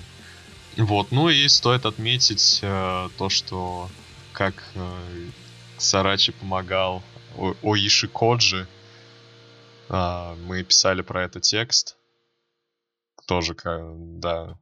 Вот, 0.77 1.11
ну 1.11 1.29
и 1.29 1.47
стоит 1.47 1.85
отметить 1.85 2.59
э, 2.63 3.09
то, 3.17 3.29
что 3.29 3.89
как 4.33 4.55
э, 4.73 4.97
Сарачи 5.77 6.31
помогал 6.31 7.03
О- 7.37 7.53
Оиши 7.61 8.07
Коджи. 8.07 8.67
А, 9.87 10.35
мы 10.47 10.63
писали 10.63 11.01
про 11.01 11.23
это 11.23 11.39
текст. 11.39 11.95
Тоже, 13.27 13.55
да, 13.63 14.57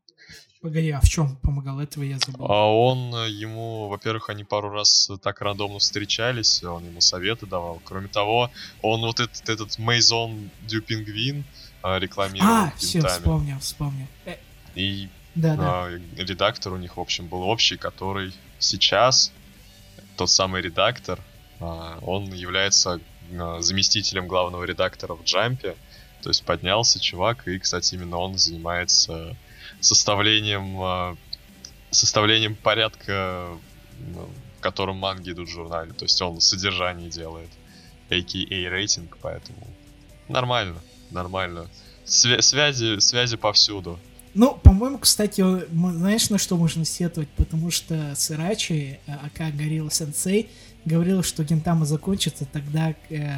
Погоди, 0.63 0.91
а 0.91 1.02
в 1.02 1.10
чем 1.10 1.36
помогал? 1.41 1.82
Этого 1.82 2.06
я 2.06 2.17
забыл. 2.19 2.45
а 2.49 2.71
он 2.73 3.13
э, 3.13 3.30
ему, 3.30 3.89
во-первых, 3.89 4.30
они 4.30 4.45
пару 4.45 4.69
раз 4.69 5.12
так 5.21 5.41
рандомно 5.41 5.80
встречались, 5.80 6.63
он 6.63 6.86
ему 6.86 7.02
советы 7.02 7.45
давал. 7.45 7.82
Кроме 7.84 8.08
того, 8.08 8.49
он 8.82 9.02
вот 9.02 9.19
этот, 9.19 9.49
этот 9.49 9.78
Мейзон 9.78 10.49
Дю 10.62 10.82
Пингвин 10.82 11.43
а, 11.82 11.99
рекламировал 11.99 12.49
А, 12.49 12.73
все, 12.78 13.06
вспомнил, 13.06 13.60
вспомнил. 13.60 14.08
Э, 14.26 14.38
И 14.76 15.10
да, 15.36 15.58
да. 15.58 15.63
а, 15.88 15.99
редактор 16.15 16.71
у 16.71 16.78
них, 16.78 16.95
в 16.95 17.02
общем, 17.02 17.28
был 17.28 17.41
общий, 17.41 17.76
который 17.76 18.34
сейчас, 18.58 19.34
тот 20.15 20.30
самый 20.30 20.62
редактор, 20.62 21.19
он 21.60 22.32
является 22.34 23.02
заместителем 23.60 24.28
главного 24.28 24.63
редактора 24.63 25.13
в 25.13 25.26
Джампе. 25.26 25.76
То 26.21 26.30
есть 26.30 26.45
поднялся 26.45 27.02
чувак, 27.02 27.47
и, 27.49 27.60
кстати, 27.60 27.95
именно 27.95 28.17
он 28.17 28.38
занимается 28.38 29.36
составлением, 29.80 30.78
а, 30.82 31.15
составлением 31.91 32.56
порядка, 32.56 33.49
ну, 34.13 34.30
в 34.58 34.62
котором 34.62 34.97
манги 34.97 35.32
идут 35.32 35.49
в 35.49 35.52
журнале. 35.52 35.93
То 35.93 36.06
есть 36.06 36.21
он 36.21 36.39
содержание 36.41 37.10
делает, 37.10 37.49
a.k.a. 38.10 38.69
рейтинг, 38.69 39.17
поэтому 39.21 39.67
нормально, 40.28 40.80
нормально. 41.12 41.67
Свя- 42.06 42.41
связи, 42.41 42.99
связи 42.99 43.38
повсюду. 43.38 43.99
Ну, 44.34 44.56
по-моему, 44.56 44.97
кстати, 44.97 45.43
знаешь, 45.71 46.30
на 46.30 46.39
что 46.39 46.58
можно 46.58 46.86
сетовать? 46.86 47.30
Потому 47.30 47.69
что 47.69 48.13
Сырачи, 48.15 48.99
э, 49.06 49.12
ака 49.12 49.52
Горилла 49.52 49.91
Сенсей, 49.91 50.49
говорил, 50.86 51.21
что 51.21 51.43
Гентама 51.43 51.86
закончится, 51.86 52.45
тогда 52.45 52.95
э, 53.10 53.30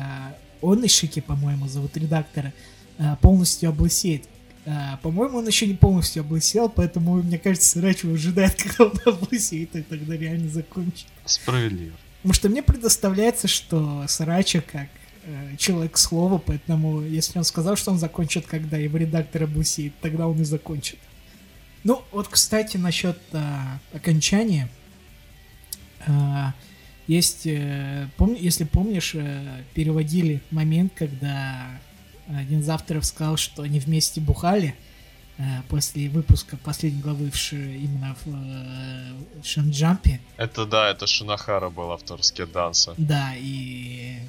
он 0.62 0.86
Ишики, 0.86 1.20
по-моему, 1.20 1.68
зовут 1.68 1.98
редактора, 1.98 2.54
э, 2.98 3.16
полностью 3.22 3.70
облысеет. 3.70 4.24
Э, 4.66 4.98
по-моему, 5.02 5.38
он 5.38 5.48
еще 5.48 5.68
не 5.68 5.76
полностью 5.76 6.22
облысел, 6.22 6.70
поэтому, 6.70 7.22
мне 7.22 7.38
кажется, 7.38 7.70
Сырачи 7.70 8.08
ожидает, 8.08 8.56
когда 8.64 8.86
он 8.86 9.00
облысеет, 9.06 9.76
и 9.76 9.82
тогда 9.82 10.16
реально 10.18 10.50
закончит. 10.50 11.08
Справедливо. 11.26 11.96
Потому 12.22 12.34
что 12.34 12.50
мне 12.50 12.64
предоставляется, 12.64 13.48
что 13.48 14.06
Сарачи 14.08 14.60
как 14.60 14.88
э, 15.24 15.56
человек 15.58 15.98
слова, 15.98 16.40
поэтому 16.40 17.02
если 17.02 17.38
он 17.38 17.44
сказал, 17.44 17.76
что 17.76 17.92
он 17.92 18.00
закончит, 18.00 18.48
когда 18.48 18.78
его 18.78 18.98
редактор 18.98 19.44
облысеет, 19.44 19.94
тогда 20.02 20.28
он 20.28 20.42
и 20.42 20.44
закончит. 20.44 20.98
Ну, 21.84 22.02
вот, 22.12 22.28
кстати, 22.28 22.78
насчет 22.78 23.20
а, 23.32 23.80
окончания. 23.94 24.68
А, 26.08 26.56
есть, 27.06 27.46
э, 27.46 28.10
пом- 28.18 28.36
если 28.40 28.64
помнишь, 28.64 29.14
э, 29.14 29.62
переводили 29.76 30.42
момент, 30.50 30.94
когда 30.96 31.80
один 32.28 32.60
из 32.60 32.70
авторов 32.70 33.06
сказал, 33.06 33.38
что 33.38 33.64
они 33.64 33.80
вместе 33.80 34.22
бухали, 34.22 34.76
э, 35.38 35.44
после 35.70 36.10
выпуска 36.10 36.58
последней 36.58 37.02
главы 37.02 37.30
в 37.30 37.36
Ши, 37.36 37.56
именно 37.56 38.16
в 38.24 38.28
э, 38.28 39.44
Шанджампе. 39.44 40.20
Это 40.38 40.66
да, 40.66 40.90
это 40.90 41.08
Шинахара 41.08 41.70
был 41.70 41.92
автор 41.92 42.24
скет-данса. 42.24 42.94
Да, 42.98 43.34
и 43.36 44.20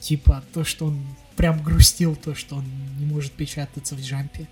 типа 0.00 0.42
то, 0.52 0.64
что 0.64 0.86
он 0.86 1.00
прям 1.36 1.62
грустил, 1.62 2.16
то, 2.16 2.34
что 2.34 2.56
он 2.56 2.64
не 2.98 3.06
может 3.06 3.32
печататься 3.32 3.94
в 3.94 4.00
джампе. 4.00 4.46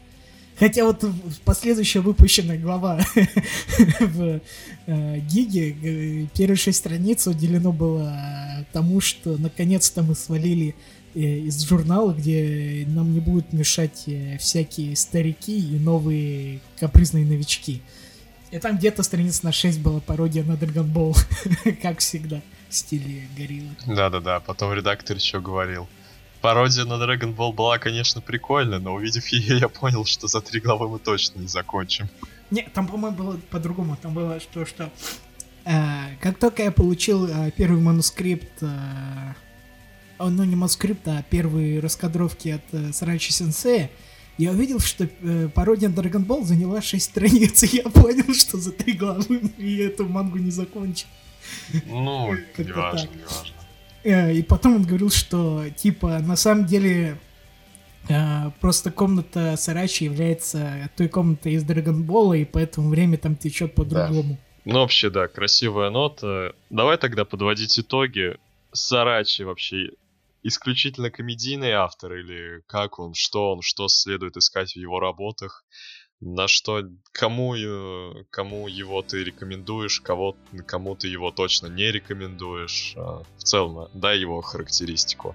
Хотя 0.59 0.84
вот 0.84 1.05
последующая 1.44 2.00
выпущенная 2.00 2.59
глава 2.59 3.00
в 4.00 4.40
э, 4.86 5.18
Гиге, 5.20 5.70
э, 5.70 6.26
первые 6.36 6.57
шесть 6.57 6.78
страниц 6.78 7.26
уделено 7.26 7.72
было 7.72 8.64
тому, 8.72 9.00
что 9.00 9.36
наконец-то 9.38 10.03
мы 10.03 10.14
свалили 10.14 10.74
из 11.14 11.62
журнала, 11.62 12.12
где 12.12 12.84
нам 12.88 13.12
не 13.12 13.20
будут 13.20 13.52
мешать 13.52 14.04
э, 14.06 14.38
всякие 14.38 14.96
старики 14.96 15.58
и 15.58 15.78
новые 15.78 16.60
капризные 16.78 17.24
новички. 17.24 17.82
И 18.50 18.58
там 18.58 18.76
где-то 18.76 19.02
страница 19.02 19.44
на 19.44 19.52
6 19.52 19.80
была 19.80 20.00
пародия 20.00 20.44
на 20.44 20.52
Dragon 20.52 20.90
Ball, 20.90 21.16
как 21.82 21.98
всегда, 21.98 22.40
в 22.68 22.74
стиле 22.74 23.28
гориллы. 23.36 23.70
Да-да-да, 23.86 24.40
потом 24.40 24.72
редактор 24.72 25.16
еще 25.16 25.40
говорил. 25.40 25.88
Пародия 26.40 26.84
на 26.84 26.94
Dragon 26.94 27.34
Ball 27.34 27.52
была, 27.52 27.78
конечно, 27.78 28.20
прикольная, 28.20 28.78
но 28.78 28.94
увидев 28.94 29.26
ее, 29.28 29.58
я 29.58 29.68
понял, 29.68 30.04
что 30.04 30.26
за 30.26 30.40
три 30.40 30.60
главы 30.60 30.88
мы 30.88 30.98
точно 30.98 31.40
не 31.40 31.48
закончим. 31.48 32.08
Не, 32.50 32.62
там, 32.62 32.86
по-моему, 32.88 33.16
было 33.16 33.40
по-другому. 33.50 33.96
Там 34.00 34.12
было 34.12 34.40
что, 34.40 34.66
что... 34.66 34.90
Э, 35.64 36.16
как 36.20 36.38
только 36.38 36.64
я 36.64 36.72
получил 36.72 37.26
э, 37.26 37.50
первый 37.56 37.80
манускрипт... 37.80 38.62
Э, 38.62 39.34
ну, 40.30 40.44
не 40.44 40.56
манускрипт, 40.56 41.06
а 41.08 41.24
первые 41.28 41.80
раскадровки 41.80 42.48
от 42.50 42.62
э, 42.72 42.92
Сарачи 42.92 43.32
Сенсея, 43.32 43.90
я 44.38 44.50
увидел, 44.50 44.80
что 44.80 45.04
э, 45.04 45.48
пародия 45.54 45.88
на 45.88 45.94
Dragon 45.94 46.26
Ball 46.26 46.44
заняла 46.44 46.80
6 46.80 47.04
страниц, 47.04 47.62
и 47.62 47.76
я 47.76 47.84
понял, 47.84 48.34
что 48.34 48.58
за 48.58 48.72
три 48.72 48.94
главы 48.94 49.42
и 49.58 49.76
эту 49.76 50.06
мангу 50.06 50.38
не 50.38 50.50
закончил. 50.50 51.06
Ну, 51.86 52.34
не 52.58 52.72
важно, 52.72 53.10
не 53.14 53.24
важно. 53.24 53.54
Э, 54.04 54.34
и 54.34 54.42
потом 54.42 54.76
он 54.76 54.82
говорил, 54.84 55.10
что, 55.10 55.64
типа, 55.76 56.18
на 56.20 56.36
самом 56.36 56.66
деле, 56.66 57.18
э, 58.08 58.50
просто 58.60 58.90
комната 58.90 59.56
Сарачи 59.56 60.04
является 60.04 60.90
той 60.96 61.08
комнатой 61.08 61.52
из 61.52 61.64
Драгонбола, 61.64 62.34
и 62.34 62.44
поэтому 62.44 62.88
время 62.88 63.18
там 63.18 63.36
течет 63.36 63.74
по-другому. 63.74 64.38
Да. 64.64 64.72
Ну, 64.72 64.80
вообще, 64.80 65.10
да, 65.10 65.28
красивая 65.28 65.90
нота. 65.90 66.54
Давай 66.70 66.96
тогда 66.96 67.24
подводить 67.24 67.78
итоги. 67.78 68.36
Сарачи 68.72 69.42
вообще 69.42 69.90
исключительно 70.43 71.11
комедийный 71.11 71.72
автор 71.72 72.14
или 72.14 72.62
как 72.66 72.99
он, 72.99 73.14
что 73.14 73.53
он, 73.53 73.62
что 73.62 73.88
следует 73.88 74.36
искать 74.36 74.72
в 74.72 74.76
его 74.76 75.01
работах, 75.01 75.64
на 76.20 76.47
что, 76.47 76.82
кому, 77.12 77.55
кому 78.30 78.68
его 78.68 79.03
ты 79.03 79.24
рекомендуешь, 79.24 80.01
кого, 80.01 80.36
кому 80.66 80.95
ты 80.95 81.09
его 81.09 81.32
точно 81.32 81.66
не 81.66 81.90
рекомендуешь. 81.90 82.95
А, 82.97 83.24
в 83.38 83.43
целом, 83.43 83.88
дай 83.93 84.20
его 84.20 84.40
характеристику 84.40 85.34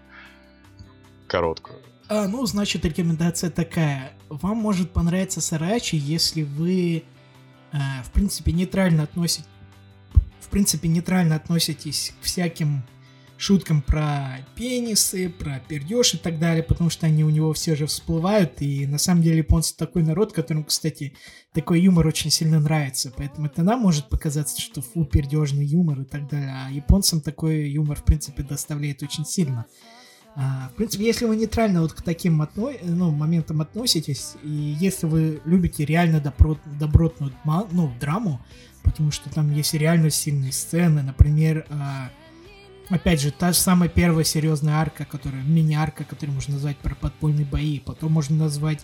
короткую. 1.27 1.81
А, 2.07 2.27
ну, 2.27 2.45
значит, 2.45 2.85
рекомендация 2.85 3.49
такая. 3.49 4.13
Вам 4.29 4.57
может 4.57 4.91
понравиться 4.91 5.41
Сарачи, 5.41 5.95
если 5.95 6.43
вы, 6.43 7.03
а, 7.73 8.01
в 8.03 8.11
принципе, 8.13 8.53
нейтрально 8.53 9.03
относитесь 9.03 9.45
в 10.47 10.49
принципе, 10.49 10.87
нейтрально 10.87 11.35
относитесь 11.35 12.13
к 12.21 12.25
всяким 12.25 12.83
шуткам 13.37 13.81
про 13.81 14.39
пенисы, 14.55 15.29
про 15.29 15.59
пердеж 15.67 16.15
и 16.15 16.17
так 16.17 16.39
далее, 16.39 16.63
потому 16.63 16.89
что 16.89 17.05
они 17.05 17.23
у 17.23 17.29
него 17.29 17.53
все 17.53 17.75
же 17.75 17.85
всплывают, 17.85 18.61
и 18.61 18.87
на 18.87 18.97
самом 18.97 19.21
деле 19.21 19.37
японцы 19.37 19.75
такой 19.77 20.03
народ, 20.03 20.33
которому, 20.33 20.65
кстати, 20.65 21.13
такой 21.53 21.81
юмор 21.81 22.07
очень 22.07 22.31
сильно 22.31 22.59
нравится, 22.59 23.13
поэтому 23.15 23.47
это 23.47 23.63
нам 23.63 23.81
может 23.81 24.09
показаться, 24.09 24.59
что 24.59 24.81
фу, 24.81 25.05
пердежный 25.05 25.65
юмор 25.65 26.01
и 26.01 26.05
так 26.05 26.27
далее, 26.27 26.53
а 26.53 26.71
японцам 26.71 27.21
такой 27.21 27.69
юмор, 27.69 27.97
в 27.97 28.03
принципе, 28.03 28.43
доставляет 28.43 29.03
очень 29.03 29.25
сильно. 29.25 29.65
А, 30.39 30.69
в 30.71 30.75
принципе, 30.75 31.03
если 31.05 31.25
вы 31.25 31.35
нейтрально 31.35 31.81
вот 31.81 31.93
к 31.93 32.03
таким 32.03 32.43
отно... 32.43 32.71
ну, 32.83 33.09
моментам 33.09 33.59
относитесь, 33.61 34.33
и 34.43 34.75
если 34.79 35.07
вы 35.07 35.41
любите 35.45 35.83
реально 35.83 36.19
добро... 36.19 36.59
добротную 36.79 37.33
ну, 37.71 37.91
драму, 37.99 38.39
потому 38.83 39.09
что 39.09 39.31
там 39.31 39.51
есть 39.51 39.73
реально 39.73 40.11
сильные 40.11 40.51
сцены, 40.51 41.01
например, 41.01 41.65
а, 41.71 42.11
Опять 42.89 43.21
же, 43.21 43.31
та 43.31 43.51
же 43.51 43.57
самая 43.57 43.89
первая 43.89 44.23
серьезная 44.23 44.75
арка, 44.75 45.03
которая 45.05 45.43
мини-арка, 45.43 46.05
которую 46.05 46.35
можно 46.35 46.53
назвать 46.53 46.77
про 46.77 46.95
подпольные 46.95 47.45
бои. 47.45 47.79
Потом 47.79 48.13
можно 48.13 48.35
назвать 48.37 48.79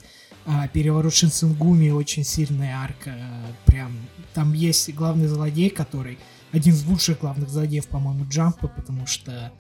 а, 0.46 0.68
переворот 0.68 1.14
Шинсенгуми, 1.14 1.90
очень 1.90 2.26
сильная 2.26 2.76
арка. 2.78 3.16
А, 3.16 3.46
прям 3.66 3.94
там 4.34 4.54
есть 4.54 4.94
главный 4.94 5.28
злодей, 5.28 5.70
который 5.70 6.18
один 6.52 6.74
из 6.74 6.86
лучших 6.86 7.20
главных 7.20 7.50
злодеев, 7.50 7.88
по-моему, 7.88 8.26
Джампа, 8.28 8.68
потому 8.68 9.08
что 9.08 9.54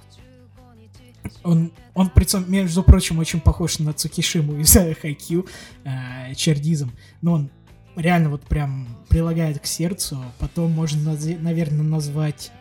он, 1.44 1.72
он, 1.94 2.12
между 2.48 2.84
прочим, 2.84 3.20
очень 3.20 3.40
похож 3.40 3.80
на 3.80 3.94
Цукишиму 3.94 4.58
из 4.58 4.74
Хайкью, 5.02 5.48
э, 5.86 6.36
Чердизом, 6.36 6.92
но 7.22 7.34
он 7.34 7.52
реально 7.96 8.30
вот 8.30 8.44
прям 8.44 8.88
прилагает 9.08 9.60
к 9.60 9.66
сердцу. 9.66 10.24
Потом 10.40 10.72
можно, 10.72 11.18
наверное, 11.40 11.84
назвать 11.84 12.52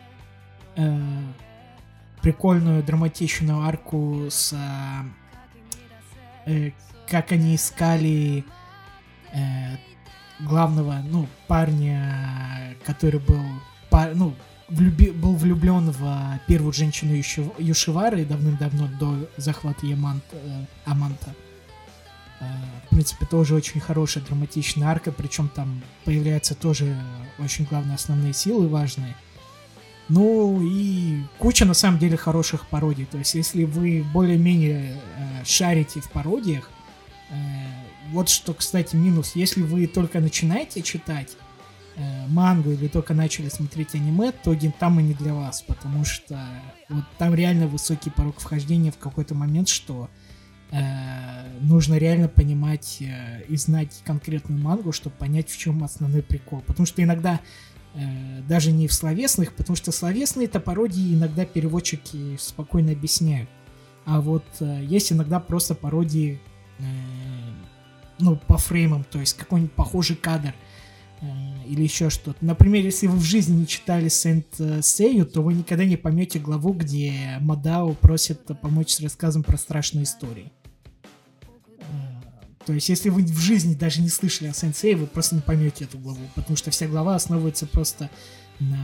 э, 0.77 0.99
прикольную 2.23 2.81
драматичную 2.81 3.61
арку 3.61 4.27
с 4.29 4.55
э, 6.45 6.71
как 7.07 7.31
они 7.31 7.55
искали 7.55 8.45
э, 9.33 9.77
главного, 10.39 11.01
ну, 11.05 11.27
парня, 11.47 12.75
который 12.85 13.19
был, 13.19 13.41
пар, 13.89 14.15
ну, 14.15 14.33
влюби, 14.69 15.11
был 15.11 15.35
влюблен 15.35 15.91
в 15.91 16.39
первую 16.47 16.73
женщину 16.73 17.13
Юшивары 17.59 18.25
давным-давно 18.25 18.87
до 18.99 19.29
захвата 19.37 19.85
Ямант, 19.85 20.23
э, 20.31 20.65
Аманта. 20.85 21.35
Э, 22.39 22.45
в 22.85 22.89
принципе, 22.95 23.25
тоже 23.25 23.53
очень 23.53 23.81
хорошая 23.81 24.23
драматичная 24.23 24.87
арка, 24.87 25.11
причем 25.11 25.49
там 25.49 25.81
появляются 26.05 26.55
тоже 26.55 26.97
очень 27.37 27.65
главные 27.65 27.95
основные 27.95 28.33
силы 28.33 28.69
важные. 28.69 29.13
Ну 30.09 30.61
и 30.61 31.23
куча 31.37 31.65
на 31.65 31.73
самом 31.73 31.99
деле 31.99 32.17
хороших 32.17 32.67
пародий. 32.67 33.05
То 33.05 33.17
есть 33.17 33.35
если 33.35 33.63
вы 33.63 34.05
более-менее 34.13 34.97
э, 34.97 35.45
шарите 35.45 36.01
в 36.01 36.11
пародиях, 36.11 36.69
э, 37.29 37.33
вот 38.11 38.29
что, 38.29 38.53
кстати, 38.53 38.95
минус. 38.95 39.31
Если 39.35 39.61
вы 39.61 39.87
только 39.87 40.19
начинаете 40.19 40.81
читать 40.81 41.37
э, 41.95 42.27
мангу 42.27 42.71
или 42.71 42.87
только 42.87 43.13
начали 43.13 43.49
смотреть 43.49 43.95
аниме, 43.95 44.31
то 44.31 44.53
Гентама 44.53 45.01
не 45.01 45.13
для 45.13 45.33
вас, 45.33 45.61
потому 45.61 46.03
что 46.03 46.39
вот 46.89 47.05
там 47.17 47.33
реально 47.33 47.67
высокий 47.67 48.09
порог 48.09 48.39
вхождения 48.39 48.91
в 48.91 48.97
какой-то 48.97 49.35
момент, 49.35 49.69
что 49.69 50.09
э, 50.71 51.59
нужно 51.61 51.95
реально 51.97 52.27
понимать 52.27 52.97
э, 52.99 53.43
и 53.47 53.55
знать 53.55 54.01
конкретную 54.05 54.61
мангу, 54.61 54.91
чтобы 54.91 55.15
понять, 55.15 55.49
в 55.49 55.57
чем 55.57 55.83
основной 55.83 56.23
прикол. 56.23 56.61
Потому 56.61 56.85
что 56.85 57.01
иногда 57.01 57.39
даже 58.47 58.71
не 58.71 58.87
в 58.87 58.93
словесных, 58.93 59.53
потому 59.53 59.75
что 59.75 59.91
словесные 59.91 60.47
это 60.47 60.59
пародии 60.59 61.13
иногда 61.13 61.45
переводчики 61.45 62.37
спокойно 62.37 62.91
объясняют. 62.91 63.49
А 64.05 64.21
вот 64.21 64.43
э, 64.59 64.83
есть 64.83 65.11
иногда 65.11 65.39
просто 65.39 65.75
пародии, 65.75 66.39
э, 66.79 66.83
ну, 68.19 68.35
по 68.35 68.57
фреймам, 68.57 69.05
то 69.09 69.19
есть 69.19 69.37
какой-нибудь 69.37 69.73
похожий 69.73 70.15
кадр 70.15 70.53
э, 71.21 71.25
или 71.67 71.83
еще 71.83 72.09
что-то. 72.09 72.43
Например, 72.43 72.83
если 72.83 73.07
вы 73.07 73.17
в 73.17 73.23
жизни 73.23 73.61
не 73.61 73.67
читали 73.67 74.09
Сент 74.09 74.47
Сейю, 74.81 75.25
то 75.25 75.41
вы 75.41 75.53
никогда 75.53 75.85
не 75.85 75.97
поймете 75.97 76.39
главу, 76.39 76.73
где 76.73 77.37
Мадао 77.39 77.93
просит 77.93 78.41
помочь 78.61 78.91
с 78.91 78.99
рассказом 78.99 79.43
про 79.43 79.57
страшные 79.57 80.03
истории. 80.03 80.51
То 82.65 82.73
есть, 82.73 82.89
если 82.89 83.09
вы 83.09 83.23
в 83.23 83.39
жизни 83.39 83.73
даже 83.73 84.01
не 84.01 84.09
слышали 84.09 84.47
о 84.47 84.53
сенсее, 84.53 84.95
вы 84.95 85.07
просто 85.07 85.35
не 85.35 85.41
поймете 85.41 85.85
эту 85.85 85.97
главу, 85.97 86.21
потому 86.35 86.55
что 86.55 86.71
вся 86.71 86.87
глава 86.87 87.15
основывается 87.15 87.65
просто 87.65 88.09
на 88.59 88.77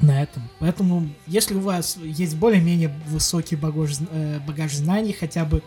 на 0.00 0.20
этом. 0.20 0.42
Поэтому, 0.58 1.08
если 1.28 1.54
у 1.54 1.60
вас 1.60 1.96
есть 1.96 2.36
более-менее 2.36 2.88
высокий 3.06 3.54
багаж, 3.54 3.92
э, 4.10 4.40
багаж 4.40 4.74
знаний, 4.74 5.12
хотя 5.12 5.44
бы 5.44 5.62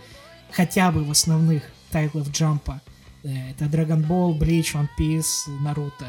хотя 0.52 0.92
бы 0.92 1.04
в 1.04 1.12
основных 1.12 1.64
тайтлах 1.90 2.28
джампа, 2.30 2.82
э, 3.24 3.52
это 3.52 3.66
Dragon 3.66 4.06
Ball, 4.06 4.38
Bleach, 4.38 4.74
One 4.74 4.90
Piece, 5.00 5.48
Naruto, 5.64 6.06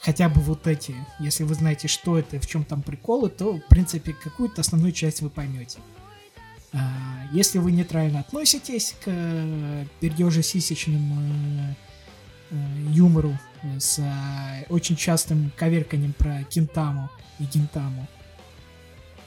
хотя 0.00 0.28
бы 0.28 0.40
вот 0.40 0.66
эти, 0.66 0.94
если 1.20 1.44
вы 1.44 1.54
знаете, 1.54 1.88
что 1.88 2.18
это 2.18 2.40
в 2.40 2.46
чем 2.46 2.64
там 2.64 2.82
приколы, 2.82 3.28
то, 3.30 3.56
в 3.56 3.68
принципе, 3.68 4.12
какую-то 4.12 4.60
основную 4.60 4.92
часть 4.92 5.22
вы 5.22 5.30
поймете. 5.30 5.78
А, 6.72 6.78
если 7.32 7.58
вы 7.58 7.72
нейтрально 7.72 8.20
относитесь 8.20 8.94
к 9.02 9.06
э, 9.06 9.86
пердеже-сисечному 10.00 11.74
э, 12.50 12.54
юмору 12.90 13.38
с 13.78 13.98
э, 13.98 14.64
очень 14.68 14.96
частым 14.96 15.50
коверканием 15.56 16.12
про 16.12 16.44
Кентаму 16.44 17.10
и 17.38 17.44
Гентаму, 17.44 18.06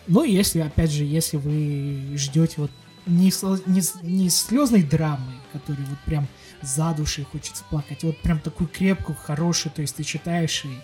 ну, 0.08 0.24
если, 0.24 0.60
опять 0.60 0.92
же, 0.92 1.04
если 1.04 1.38
вы 1.38 2.16
ждете 2.18 2.56
вот 2.58 2.72
не, 3.06 3.32
не, 3.68 3.82
не 4.04 4.30
слезной 4.30 4.84
драмы, 4.84 5.34
которой 5.52 5.86
вот 5.86 6.00
прям 6.06 6.28
за 6.62 6.94
душей 6.94 7.26
хочется 7.26 7.64
плакать, 7.70 8.04
вот 8.04 8.20
прям 8.22 8.40
такую 8.40 8.68
крепкую, 8.68 9.16
хорошую, 9.16 9.74
то 9.74 9.82
есть 9.82 9.96
ты 9.96 10.04
читаешь 10.04 10.66
и 10.66 10.78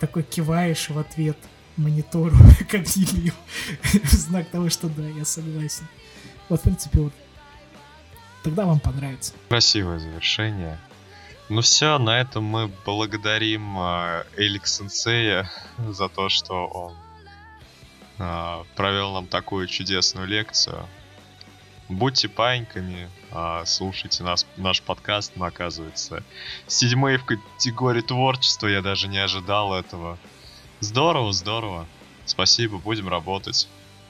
такой 0.00 0.24
киваешь 0.24 0.90
в 0.90 0.98
ответ 0.98 1.36
монитору, 1.76 2.36
как 2.70 2.84
дебил. 2.84 3.34
Знак 4.04 4.48
того, 4.48 4.68
что 4.70 4.88
да, 4.88 5.06
я 5.08 5.24
согласен. 5.24 5.86
Вот, 6.48 6.60
в 6.60 6.62
принципе, 6.62 7.00
вот 7.00 7.12
тогда 8.42 8.66
вам 8.66 8.80
понравится. 8.80 9.32
Красивое 9.48 9.98
завершение. 9.98 10.78
Ну 11.50 11.60
все, 11.60 11.98
на 11.98 12.20
этом 12.20 12.44
мы 12.44 12.70
благодарим 12.86 13.78
э, 13.78 14.24
Элик 14.36 14.66
Сенсея 14.66 15.50
за 15.78 16.08
то, 16.08 16.28
что 16.30 16.66
он 16.66 16.94
э, 18.18 18.64
провел 18.76 19.12
нам 19.12 19.26
такую 19.26 19.66
чудесную 19.66 20.26
лекцию. 20.26 20.86
Будьте 21.90 22.30
паиньками, 22.30 23.10
э, 23.30 23.62
слушайте 23.66 24.22
нас, 24.22 24.46
наш 24.56 24.80
подкаст, 24.80 25.32
мы, 25.36 25.48
оказывается, 25.48 26.22
седьмые 26.66 27.18
в 27.18 27.26
категории 27.26 28.00
творчества, 28.00 28.66
я 28.68 28.80
даже 28.80 29.08
не 29.08 29.18
ожидал 29.18 29.74
этого. 29.74 30.18
Здорово, 30.84 31.32
здорово. 31.32 31.86
Спасибо, 32.26 32.78
будем 32.78 33.08
работать 33.08 33.68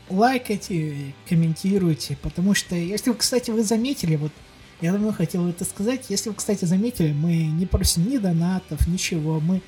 лайкайте, 0.08 1.14
комментируйте, 1.28 2.16
потому 2.22 2.54
что, 2.54 2.74
если 2.74 3.10
вы, 3.10 3.16
кстати, 3.16 3.50
вы 3.50 3.62
заметили, 3.62 4.16
вот 4.16 4.32
я 4.80 4.92
давно 4.92 5.12
хотел 5.12 5.48
это 5.48 5.64
сказать, 5.64 6.06
если 6.08 6.28
вы, 6.28 6.34
кстати, 6.34 6.64
заметили, 6.64 7.12
мы 7.12 7.36
не 7.36 7.66
просим 7.66 8.08
ни 8.08 8.18
донатов, 8.18 8.86
ничего, 8.86 9.40
мы 9.40 9.62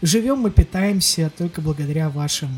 живем, 0.00 0.38
мы 0.38 0.50
питаемся 0.50 1.30
только 1.36 1.60
благодаря 1.60 2.08
вашим, 2.08 2.48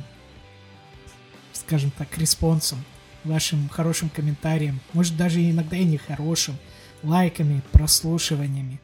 скажем 1.52 1.90
так, 1.90 2.16
респонсам, 2.18 2.78
вашим 3.24 3.68
хорошим 3.68 4.08
комментариям, 4.08 4.80
может 4.92 5.16
даже 5.16 5.40
иногда 5.50 5.76
и 5.76 5.84
не 5.84 5.98
хорошим, 5.98 6.56
лайками, 7.02 7.62
прослушиваниями. 7.72 8.80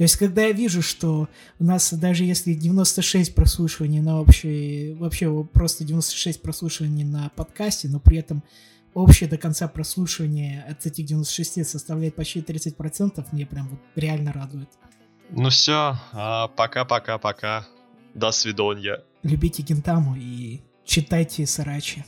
То 0.00 0.04
есть, 0.04 0.16
когда 0.16 0.46
я 0.46 0.52
вижу, 0.52 0.80
что 0.80 1.28
у 1.58 1.64
нас 1.64 1.92
даже 1.92 2.24
если 2.24 2.54
96 2.54 3.34
прослушиваний 3.34 4.00
на 4.00 4.18
общее, 4.18 4.94
вообще 4.94 5.44
просто 5.44 5.84
96 5.84 6.40
прослушиваний 6.40 7.04
на 7.04 7.28
подкасте, 7.36 7.86
но 7.88 8.00
при 8.00 8.16
этом 8.16 8.42
общее 8.94 9.28
до 9.28 9.36
конца 9.36 9.68
прослушивания 9.68 10.64
от 10.66 10.86
этих 10.86 11.04
96 11.04 11.68
составляет 11.68 12.14
почти 12.14 12.40
30%, 12.40 13.26
мне 13.32 13.44
прям 13.44 13.68
вот 13.68 13.80
реально 13.94 14.32
радует. 14.32 14.70
Ну 15.28 15.50
все, 15.50 15.98
а, 16.12 16.48
пока-пока-пока. 16.48 17.66
До 18.14 18.30
свидания. 18.30 19.04
Любите 19.22 19.62
Гентаму 19.62 20.16
и 20.16 20.62
читайте 20.86 21.44
Сарачи. 21.44 22.06